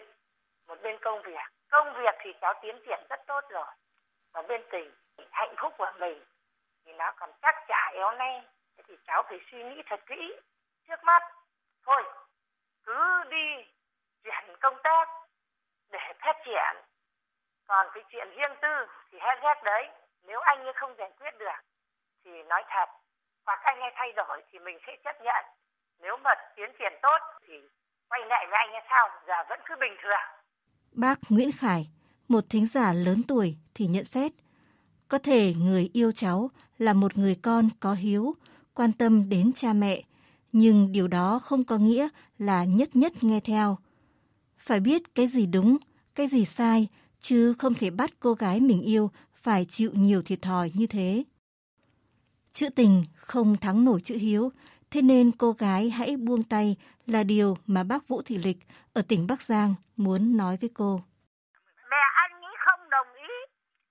một 0.68 0.78
bên 0.82 0.96
công 1.00 1.22
việc. 1.22 1.46
Công 1.70 1.94
việc 1.96 2.14
thì 2.24 2.30
cháu 2.40 2.54
tiến 2.62 2.76
triển 2.86 3.00
rất 3.10 3.20
tốt 3.26 3.40
rồi. 3.50 3.66
Và 4.32 4.42
bên 4.42 4.60
tình, 4.72 4.90
hạnh 5.30 5.54
phúc 5.62 5.72
của 5.78 5.92
mình 6.00 6.24
thì 6.84 6.92
nó 6.92 7.12
còn 7.16 7.30
chắc 7.42 7.54
chả 7.68 7.92
éo 7.94 8.10
nay. 8.10 8.42
Thế 8.76 8.82
thì 8.88 8.94
cháu 9.06 9.22
phải 9.28 9.38
suy 9.50 9.64
nghĩ 9.64 9.82
thật 9.86 10.00
kỹ. 10.06 10.32
Trước 10.88 11.04
mắt, 11.04 11.22
thôi, 11.86 12.02
cứ 12.84 13.24
đi 13.30 13.46
chuyển 14.24 14.56
công 14.60 14.76
tác 14.84 15.08
để 15.90 15.98
phát 16.18 16.36
triển. 16.44 16.82
Còn 17.66 17.86
cái 17.94 18.04
chuyện 18.08 18.28
riêng 18.36 18.56
tư 18.62 18.92
thì 19.10 19.18
hết 19.20 19.36
ghét 19.42 19.62
đấy. 19.64 19.88
Nếu 20.26 20.40
anh 20.40 20.64
ấy 20.64 20.72
không 20.76 20.94
giải 20.98 21.10
quyết 21.18 21.38
được 21.38 21.60
thì 22.24 22.42
nói 22.42 22.64
thật 22.68 22.88
và 23.46 23.54
anh 23.64 23.80
ấy 23.80 23.92
thay 23.96 24.12
đổi 24.16 24.42
thì 24.52 24.58
mình 24.58 24.78
sẽ 24.86 24.92
chấp 25.04 25.16
nhận. 25.24 25.44
Nếu 26.02 26.16
mà 26.24 26.30
tiến 26.56 26.70
triển 26.78 26.92
tốt 27.02 27.18
thì 27.46 27.54
quay 28.08 28.20
lại 28.28 28.46
với 28.50 28.58
anh 28.58 28.72
ấy 28.72 28.82
sau. 28.90 29.08
Giờ 29.28 29.34
vẫn 29.48 29.60
cứ 29.66 29.74
bình 29.80 29.92
thường. 30.02 30.26
Bác 30.92 31.18
Nguyễn 31.28 31.50
Khải, 31.52 31.88
một 32.28 32.44
thính 32.50 32.66
giả 32.66 32.92
lớn 32.92 33.22
tuổi 33.28 33.56
thì 33.74 33.86
nhận 33.86 34.04
xét. 34.04 34.32
Có 35.08 35.18
thể 35.18 35.52
người 35.58 35.90
yêu 35.92 36.12
cháu 36.12 36.50
là 36.78 36.92
một 36.92 37.16
người 37.16 37.36
con 37.42 37.68
có 37.80 37.92
hiếu, 37.92 38.34
quan 38.74 38.92
tâm 38.92 39.28
đến 39.28 39.52
cha 39.52 39.72
mẹ, 39.72 40.02
nhưng 40.52 40.92
điều 40.92 41.08
đó 41.08 41.40
không 41.44 41.64
có 41.64 41.76
nghĩa 41.76 42.08
là 42.38 42.64
nhất 42.64 42.88
nhất 42.94 43.12
nghe 43.20 43.40
theo. 43.44 43.78
Phải 44.58 44.80
biết 44.80 45.02
cái 45.14 45.26
gì 45.26 45.46
đúng, 45.46 45.76
cái 46.14 46.26
gì 46.26 46.44
sai, 46.44 46.88
chứ 47.20 47.54
không 47.58 47.74
thể 47.74 47.90
bắt 47.90 48.10
cô 48.20 48.34
gái 48.34 48.60
mình 48.60 48.82
yêu 48.82 49.10
phải 49.34 49.66
chịu 49.68 49.90
nhiều 49.94 50.22
thiệt 50.22 50.42
thòi 50.42 50.70
như 50.74 50.86
thế. 50.86 51.24
Chữ 52.58 52.66
tình 52.76 53.04
không 53.16 53.50
thắng 53.62 53.84
nổi 53.84 54.00
chữ 54.04 54.14
hiếu, 54.26 54.44
thế 54.90 55.00
nên 55.02 55.24
cô 55.42 55.48
gái 55.62 55.82
hãy 55.98 56.10
buông 56.26 56.42
tay 56.52 56.66
là 57.06 57.22
điều 57.32 57.50
mà 57.66 57.80
bác 57.90 58.00
Vũ 58.08 58.18
Thị 58.26 58.36
Lịch 58.46 58.60
ở 58.98 59.00
tỉnh 59.10 59.22
Bắc 59.30 59.40
Giang 59.48 59.70
muốn 59.96 60.20
nói 60.40 60.54
với 60.60 60.70
cô. 60.80 60.90
Mẹ 61.90 62.02
anh 62.24 62.34
ấy 62.50 62.54
không 62.66 62.90
đồng 62.90 63.10
ý, 63.28 63.32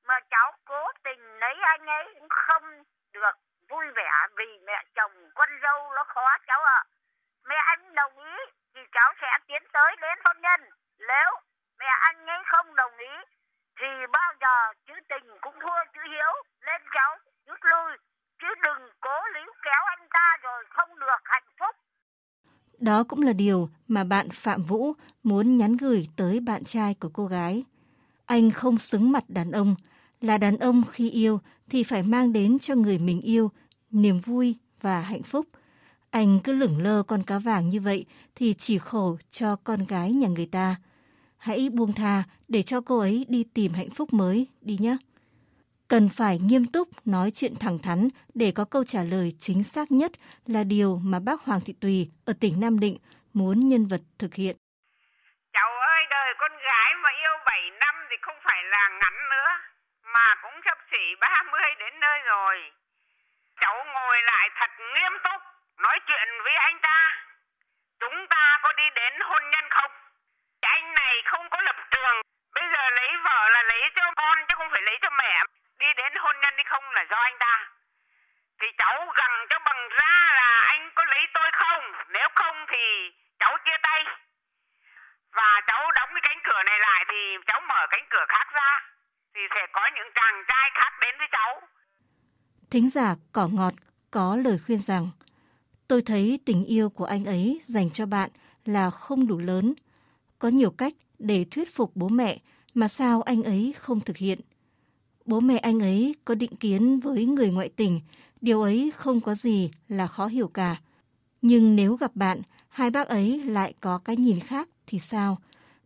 mà 0.08 0.18
cháu 0.32 0.48
cố 0.66 0.82
tình 1.04 1.22
lấy 1.42 1.56
anh 1.62 1.86
ấy 2.00 2.06
cũng 2.20 2.30
không 2.30 2.64
được 3.14 3.36
vui 3.70 3.86
vẻ 3.96 4.12
vì 4.38 4.50
mẹ 4.68 4.78
chồng 4.96 5.16
con 5.36 5.50
dâu 5.64 5.80
nó 5.96 6.04
khó 6.14 6.28
cháu 6.48 6.62
ạ. 6.78 6.80
À. 6.84 6.88
Mẹ 7.50 7.56
anh 7.74 7.96
đồng 7.96 8.16
ý 8.18 8.36
thì 8.74 8.82
cháu 8.96 9.10
sẽ 9.22 9.32
tiến 9.48 9.64
tới 9.74 9.92
đến 10.02 10.16
hôn 10.26 10.38
nhân. 10.42 10.62
Nếu 11.00 11.30
mẹ 11.80 11.92
anh 12.10 12.26
ấy 12.26 12.42
không 12.52 12.76
đồng 12.76 12.98
ý 12.98 13.14
thì 13.80 13.88
bao 14.12 14.34
giờ 14.42 14.56
chữ 14.88 14.94
tình 15.10 15.28
cũng 15.42 15.58
thua 15.62 15.80
chữ 15.94 16.02
hiếu 16.14 16.34
lên 16.68 16.82
cháu 16.94 17.18
rút 17.48 17.60
lui 17.62 17.92
chứ 18.46 18.56
đừng 18.64 18.90
cố 19.02 19.10
líu 19.34 19.52
kéo 19.64 19.84
anh 19.98 20.08
ta 20.14 20.38
rồi 20.44 20.64
không 20.70 21.00
được 21.00 21.22
hạnh 21.24 21.44
phúc. 21.60 21.76
Đó 22.80 23.04
cũng 23.04 23.22
là 23.22 23.34
điều 23.34 23.70
mà 23.88 24.04
bạn 24.04 24.30
Phạm 24.30 24.64
Vũ 24.64 24.94
muốn 25.24 25.58
nhắn 25.58 25.78
gửi 25.78 26.08
tới 26.16 26.40
bạn 26.40 26.64
trai 26.64 26.94
của 26.94 27.10
cô 27.14 27.26
gái. 27.26 27.64
Anh 28.26 28.52
không 28.52 28.78
xứng 28.78 29.12
mặt 29.12 29.24
đàn 29.28 29.52
ông, 29.52 29.76
là 30.22 30.38
đàn 30.38 30.58
ông 30.58 30.84
khi 30.92 31.10
yêu 31.10 31.40
thì 31.70 31.84
phải 31.84 32.04
mang 32.04 32.34
đến 32.34 32.60
cho 32.60 32.76
người 32.76 32.98
mình 32.98 33.22
yêu 33.22 33.52
niềm 33.92 34.20
vui 34.20 34.58
và 34.82 35.02
hạnh 35.02 35.24
phúc. 35.24 35.46
Anh 36.10 36.40
cứ 36.44 36.54
lửng 36.54 36.84
lơ 36.84 37.04
con 37.04 37.24
cá 37.24 37.40
vàng 37.40 37.70
như 37.70 37.82
vậy 37.82 38.06
thì 38.36 38.54
chỉ 38.54 38.78
khổ 38.78 39.18
cho 39.32 39.56
con 39.56 39.86
gái 39.86 40.12
nhà 40.12 40.28
người 40.28 40.50
ta. 40.52 40.76
Hãy 41.38 41.70
buông 41.70 41.94
tha 41.94 42.24
để 42.48 42.64
cho 42.64 42.82
cô 42.82 43.00
ấy 43.00 43.26
đi 43.30 43.44
tìm 43.54 43.74
hạnh 43.74 43.90
phúc 43.90 44.14
mới 44.14 44.48
đi 44.62 44.78
nhé. 44.82 44.98
Cần 45.88 46.10
phải 46.18 46.38
nghiêm 46.38 46.66
túc 46.74 46.88
nói 47.06 47.30
chuyện 47.34 47.54
thẳng 47.62 47.80
thắn 47.86 48.00
để 48.34 48.52
có 48.56 48.66
câu 48.72 48.84
trả 48.84 49.02
lời 49.04 49.28
chính 49.40 49.64
xác 49.64 49.92
nhất 49.92 50.12
là 50.46 50.64
điều 50.64 51.00
mà 51.10 51.18
bác 51.28 51.42
Hoàng 51.46 51.62
Thị 51.66 51.74
Tùy 51.82 51.98
ở 52.26 52.34
tỉnh 52.42 52.54
Nam 52.62 52.80
Định 52.80 52.98
muốn 53.34 53.68
nhân 53.70 53.84
vật 53.92 54.02
thực 54.20 54.34
hiện. 54.40 54.56
Cháu 55.56 55.70
ơi, 55.94 56.02
đời 56.10 56.30
con 56.42 56.52
gái 56.68 56.90
mà 57.04 57.10
yêu 57.22 57.36
7 57.46 57.62
năm 57.84 57.96
thì 58.10 58.16
không 58.22 58.40
phải 58.46 58.62
là 58.74 58.84
ngắn 59.00 59.16
nữa, 59.34 59.52
mà 60.14 60.28
cũng 60.44 60.58
sắp 60.66 60.78
xỉ 60.92 61.04
30 61.22 61.62
đến 61.80 61.94
nơi 62.00 62.18
rồi. 62.34 62.56
Cháu 63.62 63.76
ngồi 63.94 64.18
lại 64.32 64.46
thật 64.60 64.72
nghiêm 64.94 65.14
túc, 65.26 65.42
nói 65.84 65.98
chuyện 66.08 66.28
với 66.44 66.56
anh 66.68 66.78
ta. 66.82 67.00
Chúng 68.00 68.18
ta 68.30 68.60
có 68.64 68.70
đi 68.80 68.88
đến 68.96 69.14
hôn 69.28 69.44
nhân 69.52 69.66
không? 69.70 69.92
Anh 70.62 70.94
này 70.94 71.16
không 71.26 71.46
có 71.52 71.58
lập 71.62 71.76
trường. 71.92 72.18
Bây 72.56 72.66
giờ 72.74 72.84
lấy 72.98 73.10
vợ 73.26 73.40
là 73.54 73.64
lấy 73.72 73.82
cho 73.96 74.06
con 74.16 74.36
chứ 74.48 74.54
không 74.58 74.70
phải 74.72 74.82
lấy 74.82 74.98
cho 75.02 75.10
mẹ 75.22 75.36
đi 75.86 75.92
đến 76.02 76.12
hôn 76.24 76.36
nhân 76.42 76.54
hay 76.60 76.66
không 76.72 76.84
là 76.96 77.04
do 77.12 77.20
anh 77.30 77.38
ta. 77.40 77.56
Thì 78.60 78.68
cháu 78.82 78.96
gần 79.20 79.32
cho 79.50 79.58
bằng 79.68 79.82
ra 79.98 80.14
là 80.40 80.50
anh 80.74 80.82
có 80.96 81.04
lấy 81.14 81.24
tôi 81.34 81.50
không? 81.62 81.84
Nếu 82.16 82.28
không 82.36 82.58
thì 82.72 82.84
cháu 83.40 83.54
chia 83.66 83.78
tay. 83.88 84.02
Và 85.38 85.50
cháu 85.68 85.82
đóng 85.98 86.10
cái 86.14 86.24
cánh 86.28 86.40
cửa 86.48 86.62
này 86.70 86.80
lại 86.80 87.02
thì 87.12 87.20
cháu 87.48 87.62
mở 87.70 87.82
cánh 87.90 88.06
cửa 88.10 88.26
khác 88.28 88.48
ra. 88.58 88.72
Thì 89.34 89.42
sẽ 89.56 89.62
có 89.74 89.82
những 89.96 90.10
chàng 90.16 90.44
trai 90.48 90.70
khác 90.74 90.92
đến 91.02 91.16
với 91.18 91.28
cháu. 91.32 91.62
Thính 92.72 92.90
giả 92.90 93.16
cỏ 93.32 93.48
ngọt 93.52 93.74
có 94.12 94.38
lời 94.46 94.58
khuyên 94.66 94.80
rằng, 94.80 95.08
tôi 95.88 96.02
thấy 96.06 96.40
tình 96.46 96.66
yêu 96.66 96.90
của 96.90 97.06
anh 97.06 97.26
ấy 97.26 97.62
dành 97.68 97.90
cho 97.90 98.06
bạn 98.06 98.30
là 98.66 98.90
không 98.90 99.28
đủ 99.28 99.38
lớn. 99.38 99.74
Có 100.40 100.48
nhiều 100.48 100.72
cách 100.78 100.94
để 101.20 101.46
thuyết 101.52 101.76
phục 101.76 101.92
bố 101.96 102.08
mẹ 102.10 102.38
mà 102.74 102.88
sao 102.88 103.22
anh 103.22 103.44
ấy 103.44 103.74
không 103.80 104.00
thực 104.02 104.18
hiện. 104.18 104.40
Bố 105.26 105.40
mẹ 105.40 105.58
anh 105.58 105.80
ấy 105.80 106.16
có 106.26 106.36
định 106.36 106.56
kiến 106.56 107.00
với 107.00 107.26
người 107.26 107.50
ngoại 107.52 107.70
tình, 107.76 108.02
điều 108.42 108.62
ấy 108.62 108.92
không 108.96 109.22
có 109.22 109.36
gì 109.36 109.72
là 109.88 110.08
khó 110.08 110.26
hiểu 110.28 110.48
cả. 110.48 110.76
Nhưng 111.42 111.76
nếu 111.76 111.96
gặp 111.96 112.12
bạn, 112.16 112.42
hai 112.70 112.90
bác 112.90 113.08
ấy 113.08 113.44
lại 113.46 113.74
có 113.82 114.00
cái 114.06 114.16
nhìn 114.16 114.40
khác 114.40 114.70
thì 114.88 115.00
sao? 115.00 115.38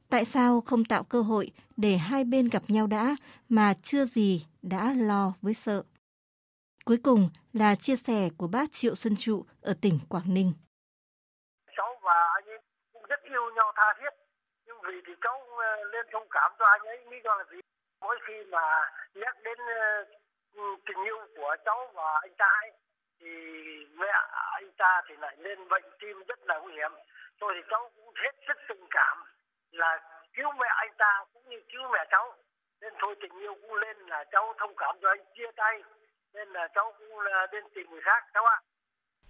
Tại 0.09 0.25
sao 0.25 0.61
không 0.61 0.85
tạo 0.85 1.03
cơ 1.03 1.21
hội 1.21 1.51
để 1.77 1.97
hai 1.97 2.23
bên 2.23 2.49
gặp 2.49 2.63
nhau 2.67 2.87
đã 2.87 3.15
mà 3.49 3.73
chưa 3.83 4.05
gì 4.05 4.45
đã 4.61 4.93
lo 4.93 5.33
với 5.41 5.53
sợ? 5.53 5.83
Cuối 6.85 6.97
cùng 7.03 7.29
là 7.53 7.75
chia 7.75 7.95
sẻ 7.95 8.29
của 8.37 8.47
bác 8.47 8.71
Triệu 8.71 8.95
Xuân 8.95 9.15
Trụ 9.15 9.45
ở 9.61 9.73
tỉnh 9.81 9.99
Quảng 10.09 10.33
Ninh. 10.33 10.53
Cháu 11.77 11.99
và 12.03 12.13
anh 12.33 12.45
ấy 12.45 12.59
cũng 12.93 13.03
rất 13.09 13.19
yêu 13.23 13.41
nhau 13.55 13.71
tha 13.75 13.93
thiết, 13.99 14.13
nhưng 14.65 14.77
vì 14.87 14.95
thì 15.07 15.13
cháu 15.23 15.39
ờ, 15.57 15.83
lên 15.93 16.05
thông 16.13 16.27
cảm 16.31 16.51
cho 16.59 16.65
anh 16.65 16.81
ấy 16.81 16.97
lý 17.11 17.17
do 17.23 17.35
là 17.35 17.43
gì? 17.51 17.68
Mỗi 18.01 18.17
khi 18.27 18.33
mà 18.51 18.65
nhắc 19.13 19.35
đến 19.43 19.57
uh, 19.61 20.79
tình 20.85 21.03
yêu 21.05 21.17
của 21.35 21.55
cháu 21.65 21.91
và 21.93 22.19
anh 22.21 22.33
ta 22.37 22.45
ấy, 22.61 22.71
thì 23.19 23.27
mẹ 23.99 24.13
anh 24.59 24.71
ta 24.77 25.01
thì 25.09 25.15
lại 25.21 25.35
lên 25.39 25.69
bệnh 25.69 25.83
tim 25.99 26.17
rất 26.27 26.39
là 26.47 26.59
nguy 26.59 26.73
hiểm. 26.73 26.91
Tôi 27.39 27.53
thì 27.55 27.61
cháu 27.69 27.91
cũng 27.95 28.13
hết 28.23 28.35
sức 28.47 28.57
tình 28.69 28.85
cảm 28.89 29.17
là 29.71 29.97
cứu 30.33 30.49
mẹ 30.59 30.67
anh 30.75 30.93
ta 30.97 31.25
cũng 31.33 31.49
như 31.49 31.57
cứu 31.71 31.81
mẹ 31.93 31.99
cháu. 32.11 32.35
Nên 32.81 32.93
thôi 33.01 33.15
tình 33.21 33.39
yêu 33.39 33.55
cũng 33.61 33.73
lên 33.73 33.97
là 33.97 34.23
cháu 34.31 34.53
thông 34.59 34.73
cảm 34.77 34.95
cho 35.01 35.09
anh 35.09 35.25
chia 35.37 35.51
tay. 35.55 35.83
Nên 36.33 36.49
là 36.49 36.67
cháu 36.75 36.93
cũng 36.99 37.19
là 37.19 37.47
nên 37.51 37.63
tìm 37.75 37.89
người 37.91 38.01
khác 38.01 38.23
cháu 38.33 38.45
ạ. 38.45 38.57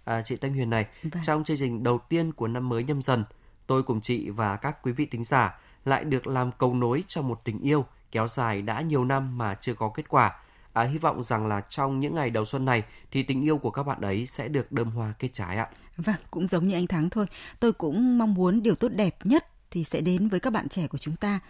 À, 0.06 0.22
chị 0.24 0.36
Thanh 0.42 0.52
Huyền 0.52 0.70
này 0.70 0.86
vâng. 1.02 1.22
trong 1.22 1.44
chương 1.44 1.56
trình 1.60 1.84
đầu 1.84 2.00
tiên 2.08 2.32
của 2.32 2.48
năm 2.48 2.68
mới 2.68 2.84
nhâm 2.84 3.02
dần 3.02 3.24
tôi 3.66 3.82
cùng 3.82 4.00
chị 4.00 4.30
và 4.30 4.58
các 4.62 4.76
quý 4.82 4.92
vị 4.92 5.06
tính 5.10 5.24
giả 5.24 5.60
lại 5.84 6.04
được 6.04 6.26
làm 6.26 6.50
cầu 6.58 6.74
nối 6.74 7.04
cho 7.06 7.22
một 7.22 7.38
tình 7.44 7.58
yêu 7.60 7.86
kéo 8.12 8.28
dài 8.28 8.62
đã 8.62 8.80
nhiều 8.80 9.04
năm 9.04 9.38
mà 9.38 9.54
chưa 9.54 9.74
có 9.74 9.88
kết 9.88 10.08
quả. 10.08 10.32
À, 10.72 10.82
hy 10.82 10.98
vọng 10.98 11.22
rằng 11.22 11.46
là 11.46 11.60
trong 11.60 12.00
những 12.00 12.14
ngày 12.14 12.30
đầu 12.30 12.44
xuân 12.44 12.64
này 12.64 12.82
thì 13.10 13.22
tình 13.22 13.42
yêu 13.42 13.58
của 13.58 13.70
các 13.70 13.82
bạn 13.82 14.00
ấy 14.00 14.26
sẽ 14.26 14.48
được 14.48 14.72
đơm 14.72 14.90
hoa 14.90 15.12
kết 15.18 15.28
trái 15.32 15.56
ạ. 15.56 15.68
Vâng, 15.96 16.16
cũng 16.30 16.46
giống 16.46 16.66
như 16.66 16.74
anh 16.74 16.86
Thắng 16.86 17.10
thôi. 17.10 17.26
Tôi 17.60 17.72
cũng 17.72 18.18
mong 18.18 18.34
muốn 18.34 18.62
điều 18.62 18.74
tốt 18.74 18.88
đẹp 18.88 19.16
nhất 19.24 19.46
thì 19.70 19.84
sẽ 19.84 20.00
đến 20.00 20.28
với 20.28 20.40
các 20.40 20.52
bạn 20.52 20.68
trẻ 20.68 20.86
của 20.86 20.98
chúng 20.98 21.16
ta. 21.16 21.40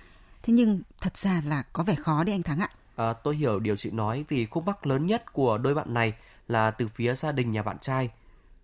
Thế 0.43 0.53
nhưng 0.53 0.81
thật 1.01 1.17
ra 1.17 1.43
là 1.47 1.63
có 1.73 1.83
vẻ 1.83 1.95
khó 1.95 2.25
đấy 2.25 2.35
anh 2.35 2.43
Thắng 2.43 2.59
ạ. 2.59 2.69
À, 2.97 3.13
tôi 3.13 3.37
hiểu 3.37 3.61
điều 3.61 3.77
chị 3.77 3.91
nói 3.91 4.25
vì 4.29 4.47
khúc 4.47 4.67
mắc 4.67 4.87
lớn 4.87 5.07
nhất 5.07 5.33
của 5.33 5.59
đôi 5.59 5.75
bạn 5.75 5.95
này 5.95 6.15
là 6.49 6.71
từ 6.71 6.89
phía 6.89 7.15
gia 7.15 7.33
đình 7.33 7.53
nhà 7.53 7.63
bạn 7.63 7.79
trai. 7.79 8.11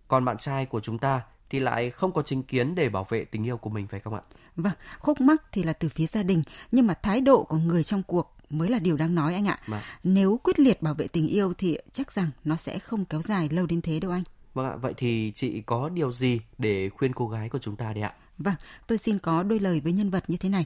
Còn 0.08 0.24
bạn 0.24 0.38
trai 0.38 0.66
của 0.66 0.80
chúng 0.80 0.98
ta 0.98 1.20
thì 1.50 1.58
lại 1.58 1.90
không 1.90 2.12
có 2.12 2.22
chính 2.22 2.42
kiến 2.42 2.74
để 2.74 2.88
bảo 2.88 3.06
vệ 3.08 3.24
tình 3.24 3.46
yêu 3.46 3.56
của 3.56 3.70
mình 3.70 3.86
phải 3.86 4.00
không 4.00 4.14
ạ? 4.14 4.20
Vâng, 4.56 4.72
khúc 4.98 5.20
mắc 5.20 5.42
thì 5.52 5.62
là 5.62 5.72
từ 5.72 5.88
phía 5.88 6.06
gia 6.06 6.22
đình, 6.22 6.42
nhưng 6.72 6.86
mà 6.86 6.94
thái 6.94 7.20
độ 7.20 7.44
của 7.44 7.56
người 7.56 7.84
trong 7.84 8.02
cuộc 8.02 8.36
mới 8.50 8.68
là 8.68 8.78
điều 8.78 8.96
đang 8.96 9.14
nói 9.14 9.34
anh 9.34 9.48
ạ. 9.48 9.58
Mà. 9.66 9.76
Vâng. 9.76 9.86
Nếu 10.04 10.40
quyết 10.42 10.58
liệt 10.58 10.82
bảo 10.82 10.94
vệ 10.94 11.08
tình 11.08 11.26
yêu 11.26 11.52
thì 11.58 11.78
chắc 11.92 12.12
rằng 12.12 12.30
nó 12.44 12.56
sẽ 12.56 12.78
không 12.78 13.04
kéo 13.04 13.22
dài 13.22 13.48
lâu 13.48 13.66
đến 13.66 13.80
thế 13.80 14.00
đâu 14.00 14.10
anh. 14.10 14.22
Vâng 14.54 14.66
ạ, 14.66 14.76
vậy 14.76 14.94
thì 14.96 15.32
chị 15.34 15.62
có 15.66 15.88
điều 15.88 16.12
gì 16.12 16.40
để 16.58 16.88
khuyên 16.88 17.12
cô 17.12 17.28
gái 17.28 17.48
của 17.48 17.58
chúng 17.58 17.76
ta 17.76 17.92
đấy 17.92 18.02
ạ? 18.02 18.14
Vâng, 18.38 18.54
tôi 18.86 18.98
xin 18.98 19.18
có 19.18 19.42
đôi 19.42 19.58
lời 19.58 19.80
với 19.80 19.92
nhân 19.92 20.10
vật 20.10 20.24
như 20.28 20.36
thế 20.36 20.48
này. 20.48 20.64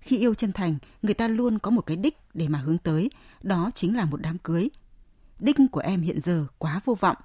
Khi 0.00 0.18
yêu 0.18 0.34
chân 0.34 0.52
thành, 0.52 0.76
người 1.02 1.14
ta 1.14 1.28
luôn 1.28 1.58
có 1.58 1.70
một 1.70 1.82
cái 1.86 1.96
đích 1.96 2.18
để 2.34 2.48
mà 2.48 2.58
hướng 2.58 2.78
tới, 2.78 3.10
đó 3.42 3.70
chính 3.74 3.96
là 3.96 4.04
một 4.04 4.20
đám 4.20 4.38
cưới. 4.38 4.68
Đích 5.38 5.56
của 5.70 5.80
em 5.80 6.00
hiện 6.00 6.20
giờ 6.20 6.46
quá 6.58 6.80
vô 6.84 6.94
vọng. 7.00 7.16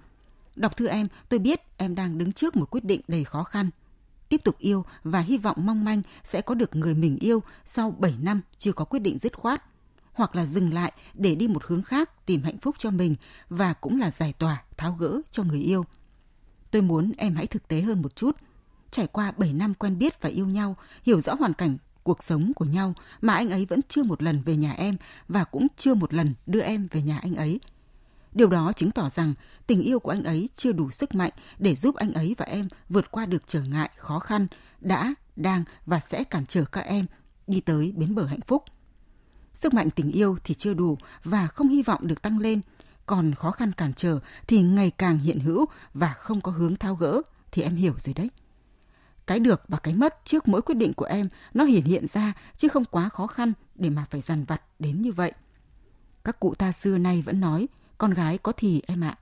Đọc 0.60 0.78
thư 0.78 0.88
em, 0.88 1.08
tôi 1.30 1.40
biết 1.40 1.62
em 1.78 1.96
đang 1.96 2.18
đứng 2.18 2.32
trước 2.32 2.56
một 2.56 2.70
quyết 2.72 2.84
định 2.84 3.02
đầy 3.08 3.24
khó 3.24 3.44
khăn– 3.44 3.70
tiếp 4.30 4.44
tục 4.44 4.56
yêu 4.60 4.86
và 5.04 5.20
hy 5.20 5.38
vọng 5.38 5.58
mong 5.60 5.86
manh 5.86 6.02
sẽ 6.24 6.42
có 6.42 6.56
được 6.56 6.76
người 6.76 6.96
mình 6.96 7.18
yêu 7.20 7.44
sau 7.66 7.92
7 8.00 8.14
năm 8.22 8.42
chưa 8.58 8.72
có 8.72 8.86
quyết 8.86 9.00
định 9.00 9.18
dứt 9.18 9.38
khoát 9.38 9.64
hoặc 10.14 10.36
là 10.36 10.46
dừng 10.46 10.74
lại 10.74 10.92
để 11.14 11.36
đi 11.36 11.48
một 11.48 11.64
hướng 11.64 11.82
khác 11.82 12.26
tìm 12.26 12.44
hạnh 12.44 12.58
phúc 12.58 12.76
cho 12.78 12.92
mình 12.92 13.16
và 13.50 13.74
cũng 13.74 14.00
là 14.00 14.12
giải 14.12 14.34
tỏa, 14.34 14.64
tháo 14.78 14.94
gỡ 14.94 15.22
cho 15.32 15.44
người 15.44 15.60
yêu. 15.60 15.86
Tôi 16.72 16.82
muốn 16.82 17.12
em 17.18 17.36
hãy 17.36 17.48
thực 17.48 17.68
tế 17.68 17.82
hơn 17.82 18.02
một 18.02 18.16
chút. 18.16 18.38
Trải 18.92 19.08
qua 19.08 19.32
7 19.32 19.54
năm 19.54 19.74
quen 19.74 19.98
biết 19.98 20.22
và 20.22 20.30
yêu 20.30 20.48
nhau, 20.48 20.76
hiểu 21.04 21.22
rõ 21.22 21.36
hoàn 21.36 21.54
cảnh 21.54 21.78
cuộc 22.04 22.24
sống 22.24 22.52
của 22.56 22.66
nhau 22.66 22.94
mà 23.22 23.34
anh 23.34 23.50
ấy 23.50 23.66
vẫn 23.66 23.80
chưa 23.88 24.04
một 24.04 24.24
lần 24.24 24.42
về 24.42 24.56
nhà 24.56 24.72
em 24.72 24.98
và 25.28 25.44
cũng 25.44 25.68
chưa 25.78 25.94
một 25.94 26.14
lần 26.14 26.34
đưa 26.46 26.62
em 26.62 26.88
về 26.92 27.02
nhà 27.02 27.18
anh 27.18 27.36
ấy. 27.36 27.60
Điều 28.38 28.48
đó 28.48 28.74
chứng 28.74 28.91
tỏ 28.91 29.10
rằng 29.10 29.34
tình 29.67 29.82
yêu 29.82 30.00
của 30.00 30.12
anh 30.12 30.24
ấy 30.24 30.50
chưa 30.53 30.72
đủ 30.72 30.91
sức 30.91 31.15
mạnh 31.15 31.32
để 31.60 31.75
giúp 31.75 31.96
anh 31.96 32.13
ấy 32.13 32.36
và 32.38 32.46
em 32.46 32.67
vượt 32.89 33.12
qua 33.12 33.25
được 33.25 33.44
trở 33.48 33.62
ngại, 33.62 33.89
khó 33.98 34.20
khăn, 34.20 34.48
đã, 34.82 35.13
đang 35.36 35.63
và 35.86 36.00
sẽ 36.00 36.24
cản 36.24 36.46
trở 36.46 36.65
các 36.65 36.82
em 36.82 37.06
đi 37.48 37.62
tới 37.62 37.94
bến 37.96 38.15
bờ 38.15 38.25
hạnh 38.25 38.41
phúc. 38.41 38.63
Sức 39.53 39.74
mạnh 39.74 39.89
tình 39.89 40.12
yêu 40.12 40.38
thì 40.44 40.53
chưa 40.53 40.74
đủ 40.74 40.98
và 41.24 41.48
không 41.48 41.70
hy 41.70 41.84
vọng 41.84 42.08
được 42.08 42.22
tăng 42.22 42.39
lên, 42.39 42.62
còn 43.06 43.36
khó 43.36 43.51
khăn 43.51 43.72
cản 43.72 43.94
trở 43.94 44.20
thì 44.48 44.62
ngày 44.62 44.91
càng 44.91 45.17
hiện 45.17 45.39
hữu 45.39 45.65
và 45.94 46.13
không 46.13 46.41
có 46.41 46.51
hướng 46.51 46.75
thao 46.75 46.96
gỡ 46.96 47.22
thì 47.51 47.62
em 47.62 47.75
hiểu 47.75 47.94
rồi 47.98 48.13
đấy. 48.13 48.29
Cái 49.25 49.39
được 49.39 49.62
và 49.67 49.77
cái 49.77 49.94
mất 49.94 50.15
trước 50.25 50.48
mỗi 50.48 50.62
quyết 50.62 50.75
định 50.75 50.94
của 50.94 51.06
em 51.06 51.27
nó 51.53 51.63
hiển 51.63 51.84
hiện 51.84 52.08
ra 52.08 52.34
chứ 52.58 52.67
không 52.67 52.86
quá 52.86 53.10
khó 53.10 53.27
khăn 53.27 53.53
để 53.75 53.89
mà 53.89 54.06
phải 54.10 54.22
dằn 54.22 54.46
vặt 54.46 54.62
đến 54.79 55.01
như 55.01 55.12
vậy. 55.12 55.32
Các 56.24 56.39
cụ 56.39 56.56
ta 56.56 56.72
xưa 56.72 56.98
nay 56.98 57.22
vẫn 57.22 57.39
nói, 57.39 57.67
con 57.98 58.13
gái 58.13 58.38
có 58.38 58.51
thì 58.58 58.82
em 58.88 59.04
ạ. 59.04 59.18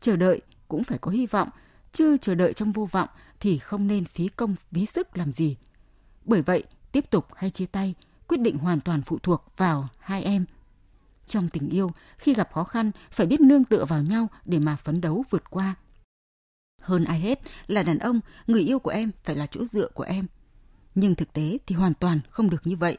Chờ 0.00 0.16
đợi 0.16 0.40
cũng 0.68 0.84
phải 0.84 0.98
có 0.98 1.10
hy 1.10 1.26
vọng, 1.26 1.48
chứ 1.92 2.16
chờ 2.16 2.34
đợi 2.34 2.52
trong 2.52 2.72
vô 2.72 2.88
vọng 2.92 3.08
thì 3.40 3.58
không 3.58 3.86
nên 3.86 4.04
phí 4.04 4.28
công 4.28 4.54
ví 4.70 4.86
sức 4.86 5.16
làm 5.16 5.32
gì. 5.32 5.56
Bởi 6.24 6.42
vậy, 6.42 6.64
tiếp 6.92 7.10
tục 7.10 7.26
hay 7.34 7.50
chia 7.50 7.66
tay, 7.66 7.94
quyết 8.28 8.40
định 8.40 8.58
hoàn 8.58 8.80
toàn 8.80 9.02
phụ 9.02 9.18
thuộc 9.22 9.44
vào 9.56 9.88
hai 9.98 10.22
em. 10.22 10.44
Trong 11.26 11.48
tình 11.48 11.68
yêu, 11.68 11.90
khi 12.16 12.34
gặp 12.34 12.52
khó 12.52 12.64
khăn, 12.64 12.90
phải 13.10 13.26
biết 13.26 13.40
nương 13.40 13.64
tựa 13.64 13.84
vào 13.84 14.02
nhau 14.02 14.28
để 14.44 14.58
mà 14.58 14.76
phấn 14.76 15.00
đấu 15.00 15.24
vượt 15.30 15.50
qua. 15.50 15.74
Hơn 16.82 17.04
ai 17.04 17.20
hết 17.20 17.40
là 17.66 17.82
đàn 17.82 17.98
ông, 17.98 18.20
người 18.46 18.62
yêu 18.62 18.78
của 18.78 18.90
em 18.90 19.10
phải 19.24 19.36
là 19.36 19.46
chỗ 19.46 19.64
dựa 19.64 19.88
của 19.88 20.02
em. 20.02 20.26
Nhưng 20.94 21.14
thực 21.14 21.32
tế 21.32 21.58
thì 21.66 21.74
hoàn 21.74 21.94
toàn 21.94 22.20
không 22.30 22.50
được 22.50 22.66
như 22.66 22.76
vậy. 22.76 22.98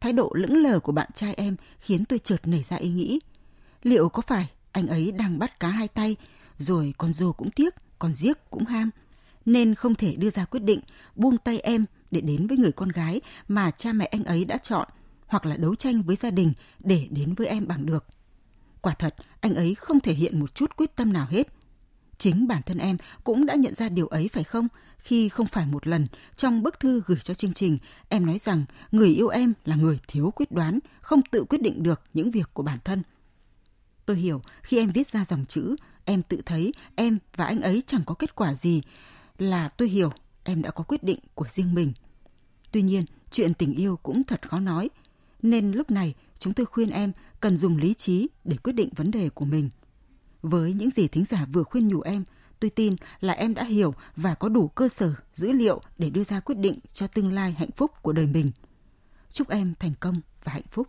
Thái 0.00 0.12
độ 0.12 0.32
lững 0.34 0.62
lờ 0.62 0.80
của 0.80 0.92
bạn 0.92 1.10
trai 1.14 1.34
em 1.34 1.56
khiến 1.80 2.04
tôi 2.04 2.18
chợt 2.18 2.40
nảy 2.44 2.62
ra 2.62 2.76
ý 2.76 2.88
nghĩ. 2.88 3.20
Liệu 3.82 4.08
có 4.08 4.22
phải 4.22 4.50
anh 4.72 4.86
ấy 4.86 5.12
đang 5.12 5.38
bắt 5.38 5.60
cá 5.60 5.68
hai 5.68 5.88
tay, 5.88 6.16
rồi 6.58 6.94
con 6.98 7.12
dù 7.12 7.32
cũng 7.32 7.50
tiếc, 7.50 7.74
con 7.98 8.12
giếc 8.20 8.50
cũng 8.50 8.64
ham, 8.64 8.90
nên 9.44 9.74
không 9.74 9.94
thể 9.94 10.16
đưa 10.16 10.30
ra 10.30 10.44
quyết 10.44 10.60
định 10.60 10.80
buông 11.16 11.38
tay 11.38 11.58
em 11.58 11.84
để 12.10 12.20
đến 12.20 12.46
với 12.46 12.56
người 12.56 12.72
con 12.72 12.88
gái 12.88 13.20
mà 13.48 13.70
cha 13.70 13.92
mẹ 13.92 14.04
anh 14.04 14.24
ấy 14.24 14.44
đã 14.44 14.58
chọn, 14.58 14.88
hoặc 15.26 15.46
là 15.46 15.56
đấu 15.56 15.74
tranh 15.74 16.02
với 16.02 16.16
gia 16.16 16.30
đình 16.30 16.52
để 16.78 17.08
đến 17.10 17.34
với 17.34 17.46
em 17.46 17.68
bằng 17.68 17.86
được. 17.86 18.04
Quả 18.80 18.94
thật, 18.94 19.14
anh 19.40 19.54
ấy 19.54 19.74
không 19.74 20.00
thể 20.00 20.14
hiện 20.14 20.40
một 20.40 20.54
chút 20.54 20.76
quyết 20.76 20.96
tâm 20.96 21.12
nào 21.12 21.26
hết– 21.30 21.48
Chính 22.22 22.48
bản 22.48 22.62
thân 22.62 22.78
em 22.78 22.96
cũng 23.24 23.46
đã 23.46 23.54
nhận 23.54 23.74
ra 23.74 23.88
điều 23.88 24.06
ấy 24.06 24.28
phải 24.32 24.44
không? 24.44 24.68
Khi 24.98 25.28
không 25.28 25.46
phải 25.46 25.66
một 25.66 25.86
lần 25.86 26.06
trong 26.36 26.62
bức 26.62 26.80
thư 26.80 27.02
gửi 27.06 27.18
cho 27.22 27.34
chương 27.34 27.54
trình, 27.54 27.78
em 28.08 28.26
nói 28.26 28.38
rằng 28.38 28.64
người 28.92 29.08
yêu 29.08 29.28
em 29.28 29.52
là 29.64 29.76
người 29.76 29.98
thiếu 30.08 30.30
quyết 30.36 30.52
đoán, 30.52 30.78
không 31.00 31.22
tự 31.22 31.44
quyết 31.48 31.62
định 31.62 31.82
được 31.82 32.00
những 32.14 32.30
việc 32.30 32.50
của 32.52 32.62
bản 32.62 32.78
thân. 32.84 33.02
Tôi 34.12 34.20
hiểu 34.20 34.42
khi 34.62 34.78
em 34.78 34.90
viết 34.90 35.08
ra 35.08 35.24
dòng 35.24 35.44
chữ, 35.46 35.76
em 36.04 36.22
tự 36.22 36.42
thấy 36.46 36.72
em 36.94 37.18
và 37.36 37.44
anh 37.44 37.60
ấy 37.60 37.82
chẳng 37.86 38.02
có 38.06 38.14
kết 38.14 38.34
quả 38.34 38.54
gì, 38.54 38.82
là 39.38 39.68
tôi 39.68 39.88
hiểu 39.88 40.10
em 40.44 40.62
đã 40.62 40.70
có 40.70 40.84
quyết 40.84 41.02
định 41.02 41.18
của 41.34 41.46
riêng 41.50 41.74
mình. 41.74 41.92
Tuy 42.72 42.82
nhiên, 42.82 43.04
chuyện 43.30 43.54
tình 43.54 43.74
yêu 43.74 43.96
cũng 43.96 44.24
thật 44.24 44.48
khó 44.48 44.60
nói, 44.60 44.90
nên 45.42 45.72
lúc 45.72 45.90
này 45.90 46.14
chúng 46.38 46.52
tôi 46.52 46.66
khuyên 46.66 46.90
em 46.90 47.12
cần 47.40 47.56
dùng 47.56 47.76
lý 47.76 47.94
trí 47.94 48.28
để 48.44 48.56
quyết 48.56 48.72
định 48.72 48.88
vấn 48.96 49.10
đề 49.10 49.28
của 49.28 49.44
mình– 49.44 49.70
với 50.42 50.72
những 50.72 50.90
gì 50.90 51.08
thính 51.08 51.24
giả 51.24 51.46
vừa 51.52 51.62
khuyên 51.62 51.88
nhủ 51.88 52.00
em, 52.00 52.24
tôi 52.60 52.70
tin 52.70 52.96
là 53.20 53.32
em 53.32 53.54
đã 53.54 53.64
hiểu 53.64 53.94
và 54.16 54.34
có 54.34 54.48
đủ 54.48 54.68
cơ 54.68 54.88
sở, 54.88 55.14
dữ 55.34 55.52
liệu 55.52 55.80
để 55.98 56.10
đưa 56.10 56.24
ra 56.24 56.40
quyết 56.40 56.58
định 56.58 56.78
cho 56.92 57.06
tương 57.06 57.32
lai 57.32 57.52
hạnh 57.52 57.70
phúc 57.76 57.90
của 58.02 58.12
đời 58.12 58.26
mình. 58.26 58.50
Chúc 59.30 59.48
em 59.48 59.74
thành 59.78 59.92
công 60.00 60.14
và 60.44 60.52
hạnh 60.52 60.68
phúc. 60.70 60.88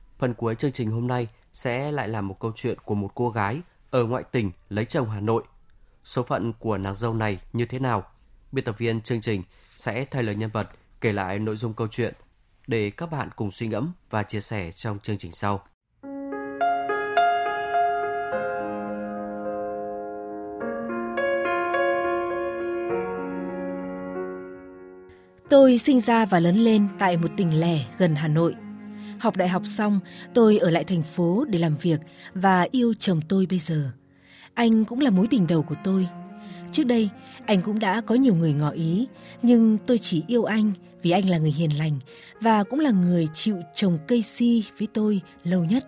phần 0.21 0.33
cuối 0.33 0.55
chương 0.55 0.71
trình 0.71 0.91
hôm 0.91 1.07
nay 1.07 1.27
sẽ 1.53 1.91
lại 1.91 2.07
là 2.07 2.21
một 2.21 2.39
câu 2.39 2.51
chuyện 2.55 2.77
của 2.85 2.95
một 2.95 3.11
cô 3.15 3.29
gái 3.29 3.61
ở 3.91 4.03
ngoại 4.03 4.23
tỉnh 4.23 4.51
lấy 4.69 4.85
chồng 4.85 5.09
Hà 5.09 5.19
Nội. 5.19 5.43
Số 6.03 6.23
phận 6.23 6.53
của 6.59 6.77
nàng 6.77 6.95
dâu 6.95 7.13
này 7.13 7.39
như 7.53 7.65
thế 7.65 7.79
nào? 7.79 8.03
Biên 8.51 8.65
tập 8.65 8.75
viên 8.77 9.01
chương 9.01 9.21
trình 9.21 9.43
sẽ 9.77 10.05
thay 10.05 10.23
lời 10.23 10.35
nhân 10.35 10.49
vật 10.53 10.69
kể 11.01 11.13
lại 11.13 11.39
nội 11.39 11.57
dung 11.57 11.73
câu 11.73 11.87
chuyện 11.87 12.13
để 12.67 12.89
các 12.89 13.11
bạn 13.11 13.29
cùng 13.35 13.51
suy 13.51 13.67
ngẫm 13.67 13.93
và 14.09 14.23
chia 14.23 14.41
sẻ 14.41 14.71
trong 14.71 14.99
chương 14.99 15.17
trình 15.17 15.31
sau. 15.31 15.63
Tôi 25.49 25.77
sinh 25.77 26.01
ra 26.01 26.25
và 26.25 26.39
lớn 26.39 26.55
lên 26.55 26.87
tại 26.99 27.17
một 27.17 27.27
tỉnh 27.37 27.59
lẻ 27.59 27.85
gần 27.97 28.15
Hà 28.15 28.27
Nội. 28.27 28.55
Học 29.21 29.37
đại 29.37 29.49
học 29.49 29.61
xong, 29.65 29.99
tôi 30.33 30.57
ở 30.57 30.69
lại 30.69 30.83
thành 30.83 31.03
phố 31.03 31.45
để 31.49 31.59
làm 31.59 31.75
việc 31.81 31.99
và 32.33 32.67
yêu 32.71 32.93
chồng 32.99 33.19
tôi 33.29 33.45
bây 33.49 33.59
giờ. 33.59 33.91
Anh 34.53 34.85
cũng 34.85 34.99
là 34.99 35.09
mối 35.09 35.27
tình 35.29 35.47
đầu 35.47 35.63
của 35.63 35.75
tôi. 35.83 36.07
Trước 36.71 36.83
đây, 36.83 37.09
anh 37.45 37.61
cũng 37.61 37.79
đã 37.79 38.01
có 38.01 38.15
nhiều 38.15 38.35
người 38.35 38.53
ngỏ 38.53 38.69
ý, 38.69 39.07
nhưng 39.41 39.77
tôi 39.77 39.97
chỉ 39.97 40.23
yêu 40.27 40.43
anh 40.43 40.71
vì 41.01 41.11
anh 41.11 41.29
là 41.29 41.37
người 41.37 41.51
hiền 41.51 41.77
lành 41.77 41.99
và 42.41 42.63
cũng 42.63 42.79
là 42.79 42.91
người 42.91 43.27
chịu 43.33 43.57
trồng 43.75 43.97
cây 44.07 44.21
si 44.21 44.63
với 44.79 44.87
tôi 44.93 45.21
lâu 45.43 45.63
nhất. 45.63 45.83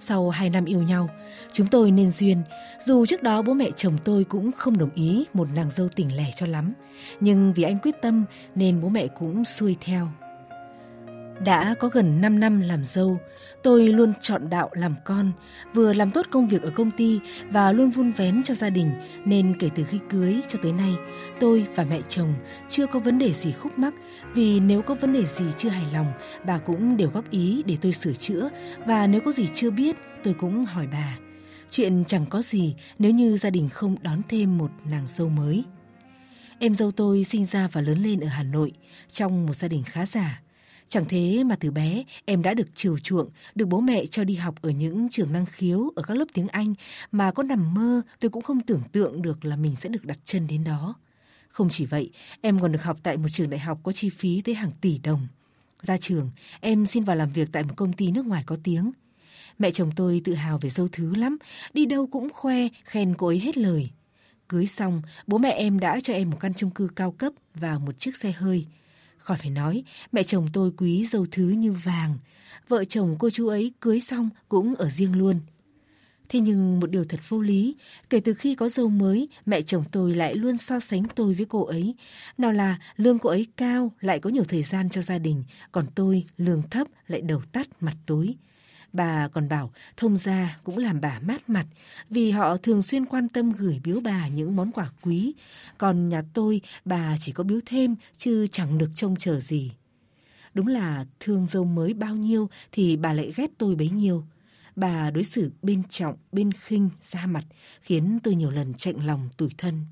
Sau 0.00 0.30
2 0.30 0.50
năm 0.50 0.64
yêu 0.64 0.82
nhau, 0.82 1.08
chúng 1.52 1.66
tôi 1.66 1.90
nên 1.90 2.10
duyên, 2.10 2.38
dù 2.86 3.06
trước 3.06 3.22
đó 3.22 3.42
bố 3.42 3.54
mẹ 3.54 3.68
chồng 3.76 3.98
tôi 4.04 4.24
cũng 4.24 4.52
không 4.52 4.78
đồng 4.78 4.90
ý 4.94 5.24
một 5.34 5.48
nàng 5.54 5.70
dâu 5.70 5.88
tỉnh 5.88 6.16
lẻ 6.16 6.30
cho 6.36 6.46
lắm, 6.46 6.72
nhưng 7.20 7.52
vì 7.52 7.62
anh 7.62 7.78
quyết 7.82 7.94
tâm 8.02 8.24
nên 8.54 8.80
bố 8.80 8.88
mẹ 8.88 9.06
cũng 9.06 9.44
xuôi 9.44 9.76
theo. 9.80 10.08
Đã 11.44 11.74
có 11.78 11.88
gần 11.88 12.20
5 12.20 12.40
năm 12.40 12.60
làm 12.60 12.84
dâu, 12.84 13.20
tôi 13.62 13.88
luôn 13.88 14.12
chọn 14.20 14.50
đạo 14.50 14.70
làm 14.72 14.94
con, 15.04 15.32
vừa 15.74 15.92
làm 15.92 16.10
tốt 16.10 16.26
công 16.30 16.48
việc 16.48 16.62
ở 16.62 16.70
công 16.70 16.90
ty 16.90 17.20
và 17.50 17.72
luôn 17.72 17.90
vun 17.90 18.12
vén 18.12 18.42
cho 18.42 18.54
gia 18.54 18.70
đình, 18.70 18.90
nên 19.24 19.54
kể 19.58 19.70
từ 19.74 19.84
khi 19.84 19.98
cưới 20.10 20.40
cho 20.48 20.58
tới 20.62 20.72
nay, 20.72 20.94
tôi 21.40 21.66
và 21.74 21.84
mẹ 21.84 22.00
chồng 22.08 22.34
chưa 22.68 22.86
có 22.86 22.98
vấn 22.98 23.18
đề 23.18 23.32
gì 23.32 23.52
khúc 23.52 23.78
mắc, 23.78 23.94
vì 24.34 24.60
nếu 24.60 24.82
có 24.82 24.94
vấn 24.94 25.12
đề 25.12 25.26
gì 25.26 25.44
chưa 25.56 25.68
hài 25.68 25.86
lòng, 25.92 26.12
bà 26.46 26.58
cũng 26.58 26.96
đều 26.96 27.10
góp 27.10 27.30
ý 27.30 27.62
để 27.66 27.76
tôi 27.80 27.92
sửa 27.92 28.12
chữa 28.12 28.50
và 28.86 29.06
nếu 29.06 29.20
có 29.20 29.32
gì 29.32 29.48
chưa 29.54 29.70
biết, 29.70 29.96
tôi 30.24 30.34
cũng 30.34 30.64
hỏi 30.64 30.86
bà. 30.92 31.18
Chuyện 31.70 32.04
chẳng 32.04 32.26
có 32.30 32.42
gì 32.42 32.74
nếu 32.98 33.12
như 33.12 33.38
gia 33.38 33.50
đình 33.50 33.68
không 33.68 33.96
đón 34.02 34.22
thêm 34.28 34.58
một 34.58 34.70
nàng 34.84 35.06
dâu 35.06 35.28
mới. 35.28 35.64
Em 36.58 36.74
dâu 36.74 36.90
tôi 36.90 37.24
sinh 37.24 37.46
ra 37.46 37.68
và 37.72 37.80
lớn 37.80 37.98
lên 38.02 38.20
ở 38.20 38.28
Hà 38.28 38.42
Nội 38.42 38.72
trong 39.12 39.46
một 39.46 39.54
gia 39.54 39.68
đình 39.68 39.82
khá 39.86 40.06
giả. 40.06 40.40
Chẳng 40.90 41.04
thế 41.08 41.44
mà 41.44 41.56
từ 41.56 41.70
bé 41.70 42.04
em 42.24 42.42
đã 42.42 42.54
được 42.54 42.68
chiều 42.74 42.98
chuộng, 42.98 43.28
được 43.54 43.68
bố 43.68 43.80
mẹ 43.80 44.06
cho 44.06 44.24
đi 44.24 44.34
học 44.34 44.54
ở 44.62 44.70
những 44.70 45.08
trường 45.10 45.32
năng 45.32 45.46
khiếu 45.46 45.92
ở 45.96 46.02
các 46.02 46.16
lớp 46.16 46.24
tiếng 46.34 46.48
Anh 46.48 46.74
mà 47.12 47.30
có 47.30 47.42
nằm 47.42 47.74
mơ 47.74 48.02
tôi 48.20 48.30
cũng 48.30 48.42
không 48.42 48.60
tưởng 48.60 48.82
tượng 48.92 49.22
được 49.22 49.44
là 49.44 49.56
mình 49.56 49.76
sẽ 49.76 49.88
được 49.88 50.04
đặt 50.04 50.18
chân 50.24 50.46
đến 50.46 50.64
đó. 50.64 50.94
Không 51.48 51.68
chỉ 51.70 51.84
vậy, 51.86 52.10
em 52.40 52.60
còn 52.60 52.72
được 52.72 52.82
học 52.82 52.98
tại 53.02 53.16
một 53.16 53.28
trường 53.32 53.50
đại 53.50 53.60
học 53.60 53.78
có 53.82 53.92
chi 53.92 54.10
phí 54.10 54.42
tới 54.44 54.54
hàng 54.54 54.70
tỷ 54.80 54.98
đồng. 54.98 55.20
Ra 55.82 55.96
trường, 55.96 56.30
em 56.60 56.86
xin 56.86 57.04
vào 57.04 57.16
làm 57.16 57.32
việc 57.32 57.48
tại 57.52 57.62
một 57.62 57.74
công 57.76 57.92
ty 57.92 58.10
nước 58.10 58.26
ngoài 58.26 58.42
có 58.46 58.56
tiếng. 58.64 58.90
Mẹ 59.58 59.70
chồng 59.70 59.90
tôi 59.96 60.20
tự 60.24 60.34
hào 60.34 60.58
về 60.58 60.70
dâu 60.70 60.88
thứ 60.92 61.14
lắm, 61.14 61.38
đi 61.72 61.86
đâu 61.86 62.06
cũng 62.06 62.28
khoe, 62.32 62.68
khen 62.84 63.14
cô 63.18 63.26
ấy 63.26 63.38
hết 63.38 63.58
lời. 63.58 63.90
Cưới 64.48 64.66
xong, 64.66 65.02
bố 65.26 65.38
mẹ 65.38 65.50
em 65.50 65.78
đã 65.78 66.00
cho 66.02 66.12
em 66.12 66.30
một 66.30 66.36
căn 66.40 66.54
chung 66.54 66.70
cư 66.70 66.88
cao 66.96 67.12
cấp 67.12 67.32
và 67.54 67.78
một 67.78 67.98
chiếc 67.98 68.16
xe 68.16 68.32
hơi– 68.32 68.66
Khỏi 69.20 69.38
phải 69.38 69.50
nói, 69.50 69.84
mẹ 70.12 70.22
chồng 70.22 70.46
tôi 70.52 70.72
quý 70.76 71.06
dâu 71.06 71.26
thứ 71.30 71.48
như 71.48 71.72
vàng. 71.72 72.18
Vợ 72.68 72.84
chồng 72.84 73.16
cô 73.18 73.30
chú 73.30 73.48
ấy 73.48 73.72
cưới 73.80 74.00
xong 74.00 74.30
cũng 74.48 74.74
ở 74.74 74.90
riêng 74.90 75.18
luôn. 75.18 75.40
Thế 76.28 76.40
nhưng 76.40 76.80
một 76.80 76.90
điều 76.90 77.04
thật 77.04 77.20
vô 77.28 77.40
lý, 77.40 77.76
kể 78.10 78.20
từ 78.20 78.34
khi 78.34 78.54
có 78.54 78.68
dâu 78.68 78.88
mới, 78.88 79.28
mẹ 79.46 79.62
chồng 79.62 79.84
tôi 79.92 80.14
lại 80.14 80.34
luôn 80.34 80.58
so 80.58 80.80
sánh 80.80 81.02
tôi 81.14 81.34
với 81.34 81.46
cô 81.48 81.64
ấy. 81.64 81.94
Nào 82.38 82.52
là 82.52 82.78
lương 82.96 83.18
cô 83.18 83.30
ấy 83.30 83.46
cao, 83.56 83.92
lại 84.00 84.18
có 84.18 84.30
nhiều 84.30 84.44
thời 84.44 84.62
gian 84.62 84.90
cho 84.90 85.02
gia 85.02 85.18
đình, 85.18 85.44
còn 85.72 85.86
tôi 85.94 86.24
lương 86.36 86.62
thấp 86.70 86.86
lại 87.06 87.20
đầu 87.20 87.42
tắt 87.52 87.68
mặt 87.80 87.96
tối. 88.06 88.34
Bà 88.92 89.28
còn 89.28 89.48
bảo 89.48 89.72
thông 89.96 90.18
gia 90.18 90.58
cũng 90.64 90.78
làm 90.78 91.00
bà 91.00 91.18
mát 91.18 91.48
mặt 91.48 91.66
vì 92.10 92.30
họ 92.30 92.56
thường 92.56 92.82
xuyên 92.82 93.06
quan 93.06 93.28
tâm 93.28 93.52
gửi 93.52 93.80
biếu 93.84 94.00
bà 94.00 94.28
những 94.28 94.56
món 94.56 94.72
quà 94.72 94.90
quý. 95.02 95.34
Còn 95.78 96.08
nhà 96.08 96.22
tôi 96.34 96.60
bà 96.84 97.16
chỉ 97.20 97.32
có 97.32 97.44
biếu 97.44 97.60
thêm 97.66 97.94
chứ 98.18 98.46
chẳng 98.52 98.78
được 98.78 98.90
trông 98.94 99.16
chờ 99.16 99.40
gì. 99.40 99.72
Đúng 100.54 100.66
là 100.66 101.04
thương 101.20 101.46
dâu 101.46 101.64
mới 101.64 101.94
bao 101.94 102.16
nhiêu 102.16 102.48
thì 102.72 102.96
bà 102.96 103.12
lại 103.12 103.32
ghét 103.36 103.50
tôi 103.58 103.74
bấy 103.74 103.90
nhiêu. 103.90 104.24
Bà 104.76 105.10
đối 105.10 105.24
xử 105.24 105.52
bên 105.62 105.82
trọng, 105.90 106.16
bên 106.32 106.52
khinh, 106.52 106.88
ra 107.02 107.26
mặt 107.26 107.44
khiến 107.80 108.18
tôi 108.22 108.34
nhiều 108.34 108.50
lần 108.50 108.74
chạnh 108.74 109.06
lòng 109.06 109.28
tủi 109.36 109.50
thân. 109.58 109.84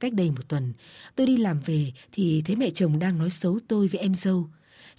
Cách 0.00 0.12
đây 0.12 0.30
một 0.30 0.48
tuần, 0.48 0.72
tôi 1.16 1.26
đi 1.26 1.36
làm 1.36 1.60
về 1.60 1.92
thì 2.12 2.42
thấy 2.44 2.56
mẹ 2.56 2.70
chồng 2.70 2.98
đang 2.98 3.18
nói 3.18 3.30
xấu 3.30 3.58
tôi 3.68 3.88
với 3.88 4.00
em 4.00 4.14
dâu. 4.14 4.48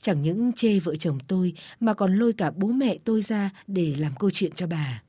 Chẳng 0.02 0.22
những 0.22 0.54
chê 0.54 0.80
vợ 0.80 0.96
chồng 0.96 1.20
tôi 1.28 1.54
mà 1.80 1.94
còn 1.94 2.16
lôi 2.16 2.34
cả 2.34 2.52
bố 2.52 2.68
mẹ 2.68 2.98
tôi 3.04 3.22
ra 3.22 3.50
để 3.68 3.96
làm 3.98 4.12
câu 4.20 4.30
chuyện 4.34 4.52
cho 4.56 4.68
bà. 4.68 5.04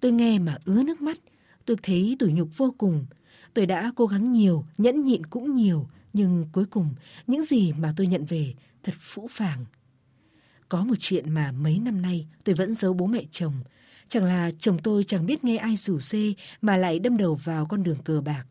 Tôi 0.00 0.12
nghe 0.12 0.38
mà 0.38 0.56
ứa 0.64 0.82
nước 0.82 1.02
mắt, 1.02 1.18
tôi 1.64 1.76
thấy 1.82 2.16
tủi 2.18 2.32
nhục 2.32 2.48
vô 2.56 2.74
cùng. 2.78 3.06
Tôi 3.54 3.66
đã 3.66 3.92
cố 3.96 4.06
gắng 4.06 4.32
nhiều, 4.32 4.64
nhẫn 4.78 5.04
nhịn 5.04 5.26
cũng 5.26 5.56
nhiều, 5.56 5.86
nhưng 6.12 6.46
cuối 6.52 6.64
cùng 6.66 6.88
những 7.26 7.44
gì 7.44 7.72
mà 7.72 7.92
tôi 7.96 8.06
nhận 8.06 8.24
về 8.24 8.54
thật 8.82 8.94
phũ 8.98 9.28
phàng. 9.30 9.64
Có 10.68 10.84
một 10.84 10.94
chuyện 10.98 11.30
mà 11.30 11.52
mấy 11.52 11.78
năm 11.78 12.02
nay 12.02 12.26
tôi 12.44 12.54
vẫn 12.54 12.74
giấu 12.74 12.92
bố 12.92 13.06
mẹ 13.06 13.22
chồng. 13.30 13.54
Chẳng 14.08 14.24
là 14.24 14.50
chồng 14.58 14.78
tôi 14.82 15.04
chẳng 15.04 15.26
biết 15.26 15.44
nghe 15.44 15.56
ai 15.56 15.76
rủ 15.76 16.00
xê 16.00 16.34
mà 16.62 16.76
lại 16.76 16.98
đâm 16.98 17.16
đầu 17.16 17.34
vào 17.34 17.66
con 17.66 17.82
đường 17.82 17.98
cờ 18.04 18.20
bạc. 18.20 18.44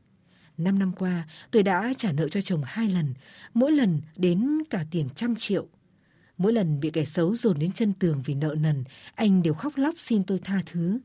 Năm 0.60 0.80
năm 0.80 0.91
qua, 0.91 1.28
tôi 1.52 1.63
đã 1.63 1.93
trả 1.98 2.12
nợ 2.12 2.28
cho 2.28 2.41
chồng 2.41 2.62
hai 2.65 2.89
lần, 2.89 3.13
mỗi 3.54 3.72
lần 3.72 4.02
đến 4.15 4.58
cả 4.69 4.86
tiền 4.91 5.10
trăm 5.15 5.36
triệu. 5.36 5.67
Mỗi 6.38 6.54
lần 6.54 6.80
bị 6.80 6.89
kẻ 6.91 7.06
xấu 7.06 7.36
dồn 7.36 7.60
đến 7.60 7.72
chân 7.72 7.93
tường 7.93 8.22
vì 8.26 8.34
nợ 8.34 8.56
nần, 8.60 8.84
anh 9.15 9.43
đều 9.43 9.54
khóc 9.54 9.74
lóc 9.76 9.95
xin 9.98 10.24
tôi 10.24 10.39
tha 10.39 10.62
thứ. 10.65 11.00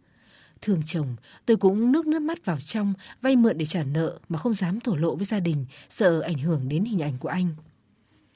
Thương 0.63 0.83
chồng, 0.87 1.17
tôi 1.47 1.57
cũng 1.57 1.93
nước 1.93 2.07
nước 2.07 2.23
mắt 2.23 2.45
vào 2.45 2.61
trong, 2.61 2.95
vay 3.21 3.37
mượn 3.37 3.59
để 3.59 3.67
trả 3.67 3.85
nợ 3.85 4.19
mà 4.29 4.39
không 4.39 4.55
dám 4.55 4.81
thổ 4.81 4.97
lộ 4.97 5.17
với 5.17 5.25
gia 5.25 5.41
đình, 5.41 5.67
sợ 5.89 6.21
ảnh 6.21 6.39
hưởng 6.39 6.69
đến 6.69 6.85
hình 6.85 7.03
ảnh 7.03 7.19
của 7.19 7.29
anh. 7.29 7.49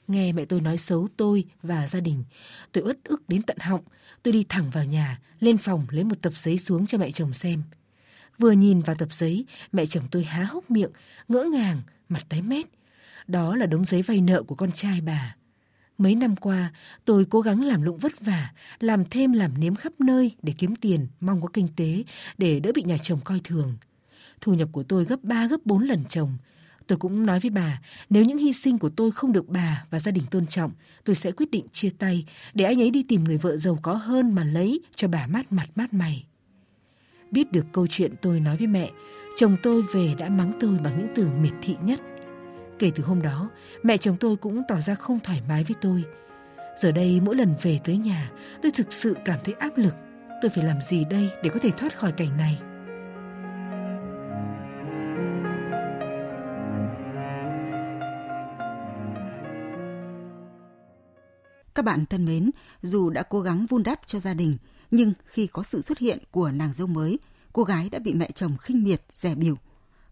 Nghe 0.07 0.31
mẹ 0.31 0.45
tôi 0.45 0.61
nói 0.61 0.77
xấu 0.77 1.07
tôi 1.17 1.45
và 1.63 1.87
gia 1.87 1.99
đình, 1.99 2.23
tôi 2.71 2.83
uất 2.83 3.03
ức 3.03 3.29
đến 3.29 3.41
tận 3.41 3.57
họng. 3.59 3.81
Tôi 4.23 4.33
đi 4.33 4.45
thẳng 4.49 4.69
vào 4.69 4.85
nhà, 4.85 5.19
lên 5.39 5.57
phòng 5.57 5.85
lấy 5.89 6.03
một 6.03 6.21
tập 6.21 6.33
giấy 6.35 6.57
xuống 6.57 6.87
cho 6.87 6.97
mẹ 6.97 7.11
chồng 7.11 7.33
xem. 7.33 7.63
Vừa 8.39 8.51
nhìn 8.51 8.79
vào 8.79 8.95
tập 8.95 9.07
giấy, 9.11 9.45
mẹ 9.71 9.85
chồng 9.85 10.03
tôi 10.11 10.23
há 10.23 10.43
hốc 10.43 10.71
miệng, 10.71 10.91
ngỡ 11.27 11.43
ngàng, 11.53 11.81
mặt 12.09 12.25
tái 12.29 12.41
mét. 12.41 12.65
Đó 13.27 13.55
là 13.55 13.65
đống 13.65 13.85
giấy 13.85 14.01
vay 14.01 14.21
nợ 14.21 14.43
của 14.43 14.55
con 14.55 14.71
trai 14.71 15.01
bà. 15.01 15.35
Mấy 15.97 16.15
năm 16.15 16.35
qua, 16.35 16.73
tôi 17.05 17.25
cố 17.29 17.41
gắng 17.41 17.63
làm 17.63 17.81
lụng 17.81 17.97
vất 17.97 18.21
vả, 18.21 18.51
làm 18.79 19.03
thêm 19.09 19.33
làm 19.33 19.51
nếm 19.59 19.75
khắp 19.75 19.93
nơi 19.99 20.31
để 20.41 20.53
kiếm 20.57 20.75
tiền, 20.75 21.07
mong 21.19 21.41
có 21.41 21.47
kinh 21.53 21.67
tế, 21.75 22.03
để 22.37 22.59
đỡ 22.59 22.71
bị 22.75 22.83
nhà 22.83 22.97
chồng 22.97 23.19
coi 23.23 23.41
thường. 23.43 23.73
Thu 24.41 24.53
nhập 24.53 24.69
của 24.71 24.83
tôi 24.83 25.05
gấp 25.05 25.23
3 25.23 25.47
gấp 25.47 25.57
4 25.65 25.83
lần 25.83 26.03
chồng. 26.09 26.37
Tôi 26.87 26.97
cũng 26.97 27.25
nói 27.25 27.39
với 27.39 27.49
bà, 27.49 27.81
nếu 28.09 28.25
những 28.25 28.37
hy 28.37 28.53
sinh 28.53 28.77
của 28.77 28.89
tôi 28.89 29.11
không 29.11 29.31
được 29.31 29.47
bà 29.47 29.85
và 29.89 29.99
gia 29.99 30.11
đình 30.11 30.23
tôn 30.31 30.45
trọng, 30.47 30.71
tôi 31.03 31.15
sẽ 31.15 31.31
quyết 31.31 31.51
định 31.51 31.65
chia 31.71 31.89
tay 31.89 32.25
để 32.53 32.65
anh 32.65 32.81
ấy 32.81 32.91
đi 32.91 33.03
tìm 33.03 33.23
người 33.23 33.37
vợ 33.37 33.57
giàu 33.57 33.79
có 33.81 33.93
hơn 33.93 34.35
mà 34.35 34.43
lấy 34.43 34.81
cho 34.95 35.07
bà 35.07 35.27
mát 35.27 35.51
mặt 35.51 35.67
mát 35.75 35.93
mày. 35.93 36.25
Biết 37.31 37.51
được 37.51 37.65
câu 37.71 37.87
chuyện 37.87 38.13
tôi 38.21 38.39
nói 38.39 38.57
với 38.57 38.67
mẹ, 38.67 38.89
chồng 39.37 39.55
tôi 39.63 39.83
về 39.93 40.15
đã 40.17 40.29
mắng 40.29 40.51
tôi 40.59 40.77
bằng 40.83 40.97
những 40.97 41.07
từ 41.15 41.29
miệt 41.41 41.53
thị 41.61 41.75
nhất. 41.81 42.01
Kể 42.79 42.91
từ 42.95 43.03
hôm 43.03 43.21
đó, 43.21 43.49
mẹ 43.83 43.97
chồng 43.97 44.15
tôi 44.19 44.35
cũng 44.35 44.61
tỏ 44.67 44.75
ra 44.75 44.95
không 44.95 45.19
thoải 45.19 45.41
mái 45.47 45.63
với 45.63 45.75
tôi. 45.81 46.03
Giờ 46.81 46.91
đây 46.91 47.19
mỗi 47.25 47.35
lần 47.35 47.53
về 47.61 47.79
tới 47.83 47.97
nhà, 47.97 48.31
tôi 48.61 48.71
thực 48.71 48.93
sự 48.93 49.15
cảm 49.25 49.39
thấy 49.43 49.53
áp 49.53 49.77
lực. 49.77 49.93
Tôi 50.41 50.51
phải 50.51 50.63
làm 50.63 50.81
gì 50.81 51.05
đây 51.09 51.29
để 51.43 51.49
có 51.49 51.59
thể 51.59 51.71
thoát 51.77 51.97
khỏi 51.97 52.11
cảnh 52.11 52.37
này? 52.37 52.59
Các 61.75 61.85
bạn 61.85 62.05
thân 62.05 62.25
mến, 62.25 62.51
dù 62.81 63.09
đã 63.09 63.23
cố 63.23 63.41
gắng 63.41 63.65
vun 63.69 63.83
đắp 63.83 63.99
cho 64.05 64.19
gia 64.19 64.33
đình, 64.33 64.57
nhưng 64.91 65.13
khi 65.25 65.47
có 65.47 65.63
sự 65.63 65.81
xuất 65.81 65.97
hiện 65.97 66.19
của 66.31 66.51
nàng 66.51 66.73
dâu 66.73 66.87
mới, 66.87 67.19
cô 67.53 67.63
gái 67.63 67.89
đã 67.89 67.99
bị 67.99 68.13
mẹ 68.13 68.31
chồng 68.31 68.57
khinh 68.57 68.83
miệt, 68.83 69.01
rẻ 69.13 69.35
biểu. 69.35 69.55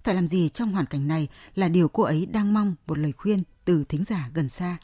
Phải 0.03 0.15
làm 0.15 0.27
gì 0.27 0.49
trong 0.49 0.71
hoàn 0.71 0.85
cảnh 0.85 1.07
này 1.07 1.27
là 1.55 1.67
điều 1.67 1.87
cô 1.87 2.03
ấy 2.03 2.25
đang 2.25 2.53
mong 2.53 2.75
một 2.87 2.97
lời 2.97 3.11
khuyên 3.11 3.43
từ 3.65 3.83
thính 3.83 4.03
giả 4.03 4.29
gần 4.33 4.49
xa. 4.49 4.77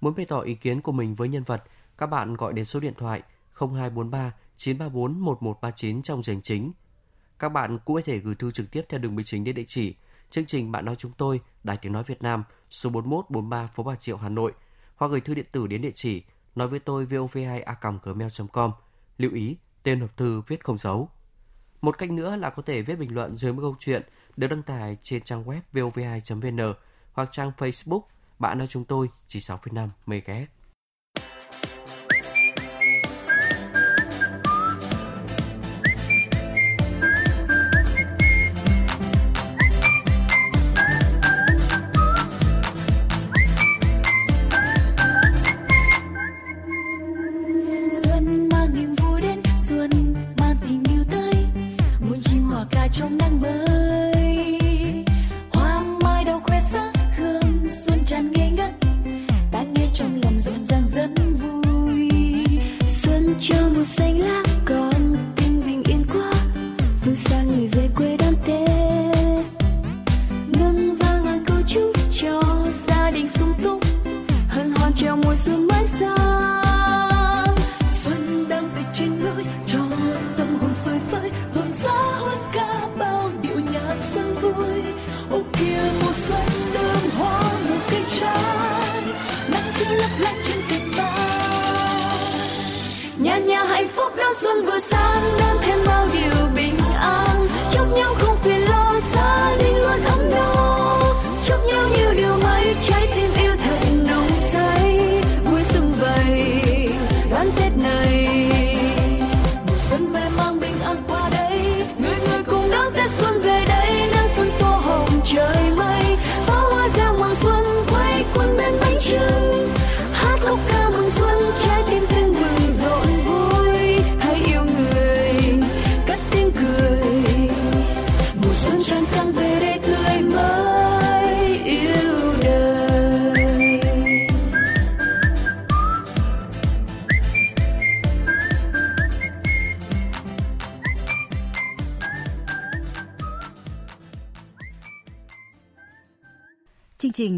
Muốn 0.00 0.14
bày 0.14 0.26
tỏ 0.26 0.40
ý 0.40 0.54
kiến 0.54 0.80
của 0.80 0.92
mình 0.92 1.14
với 1.14 1.28
nhân 1.28 1.42
vật, 1.42 1.62
các 1.98 2.06
bạn 2.06 2.34
gọi 2.34 2.52
đến 2.52 2.64
số 2.64 2.80
điện 2.80 2.94
thoại 2.98 3.22
0243 3.60 4.32
934 4.56 5.20
1139 5.20 6.02
trong 6.02 6.22
chương 6.22 6.42
chính. 6.42 6.72
Các 7.38 7.48
bạn 7.48 7.78
cũng 7.84 7.96
có 7.96 8.02
thể 8.04 8.18
gửi 8.18 8.34
thư 8.34 8.50
trực 8.50 8.70
tiếp 8.70 8.82
theo 8.88 9.00
đường 9.00 9.16
bưu 9.16 9.22
chính 9.22 9.44
đến 9.44 9.54
địa 9.54 9.64
chỉ 9.66 9.94
chương 10.30 10.46
trình 10.46 10.72
Bạn 10.72 10.84
nói 10.84 10.96
chúng 10.96 11.12
tôi, 11.12 11.40
Đài 11.64 11.76
Tiếng 11.76 11.92
nói 11.92 12.02
Việt 12.06 12.22
Nam, 12.22 12.44
số 12.70 12.90
4143 12.90 13.66
phố 13.74 13.82
Bà 13.82 13.96
Triệu, 13.96 14.16
Hà 14.16 14.28
Nội 14.28 14.52
hoặc 14.96 15.08
gửi 15.08 15.20
thư 15.20 15.34
điện 15.34 15.46
tử 15.52 15.66
đến 15.66 15.82
địa 15.82 15.92
chỉ 15.94 16.22
nói 16.54 16.68
với 16.68 16.78
tôi 16.78 17.06
vov2a.gmail.com. 17.06 18.72
Lưu 19.18 19.32
ý, 19.32 19.56
tên 19.82 20.00
hộp 20.00 20.16
thư 20.16 20.40
viết 20.46 20.64
không 20.64 20.78
dấu. 20.78 21.10
Một 21.80 21.98
cách 21.98 22.10
nữa 22.10 22.36
là 22.36 22.50
có 22.50 22.62
thể 22.62 22.82
viết 22.82 22.98
bình 22.98 23.14
luận 23.14 23.36
dưới 23.36 23.52
mỗi 23.52 23.62
câu 23.62 23.76
chuyện 23.78 24.02
được 24.36 24.46
đăng 24.46 24.62
tải 24.62 24.96
trên 25.02 25.22
trang 25.22 25.44
web 25.44 25.60
vov2.vn 25.72 26.74
hoặc 27.12 27.28
trang 27.32 27.50
Facebook 27.56 28.02
Bạn 28.38 28.58
nói 28.58 28.66
chúng 28.66 28.84
tôi 28.84 29.10
chỉ 29.26 29.38
6,5 29.38 29.88
MHz. 30.06 30.46
Xuân 63.46 64.05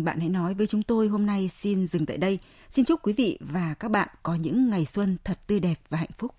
Bạn 0.08 0.20
hãy 0.20 0.28
nói 0.28 0.54
với 0.54 0.66
chúng 0.66 0.82
tôi 0.82 1.08
hôm 1.08 1.26
nay 1.26 1.50
xin 1.54 1.86
dừng 1.86 2.06
tại 2.06 2.16
đây. 2.16 2.38
Xin 2.70 2.84
chúc 2.84 3.00
quý 3.02 3.12
vị 3.12 3.38
và 3.40 3.74
các 3.74 3.90
bạn 3.90 4.08
có 4.22 4.34
những 4.34 4.70
ngày 4.70 4.84
xuân 4.84 5.16
thật 5.24 5.38
tươi 5.46 5.60
đẹp 5.60 5.74
và 5.88 5.98
hạnh 5.98 6.10
phúc. 6.18 6.34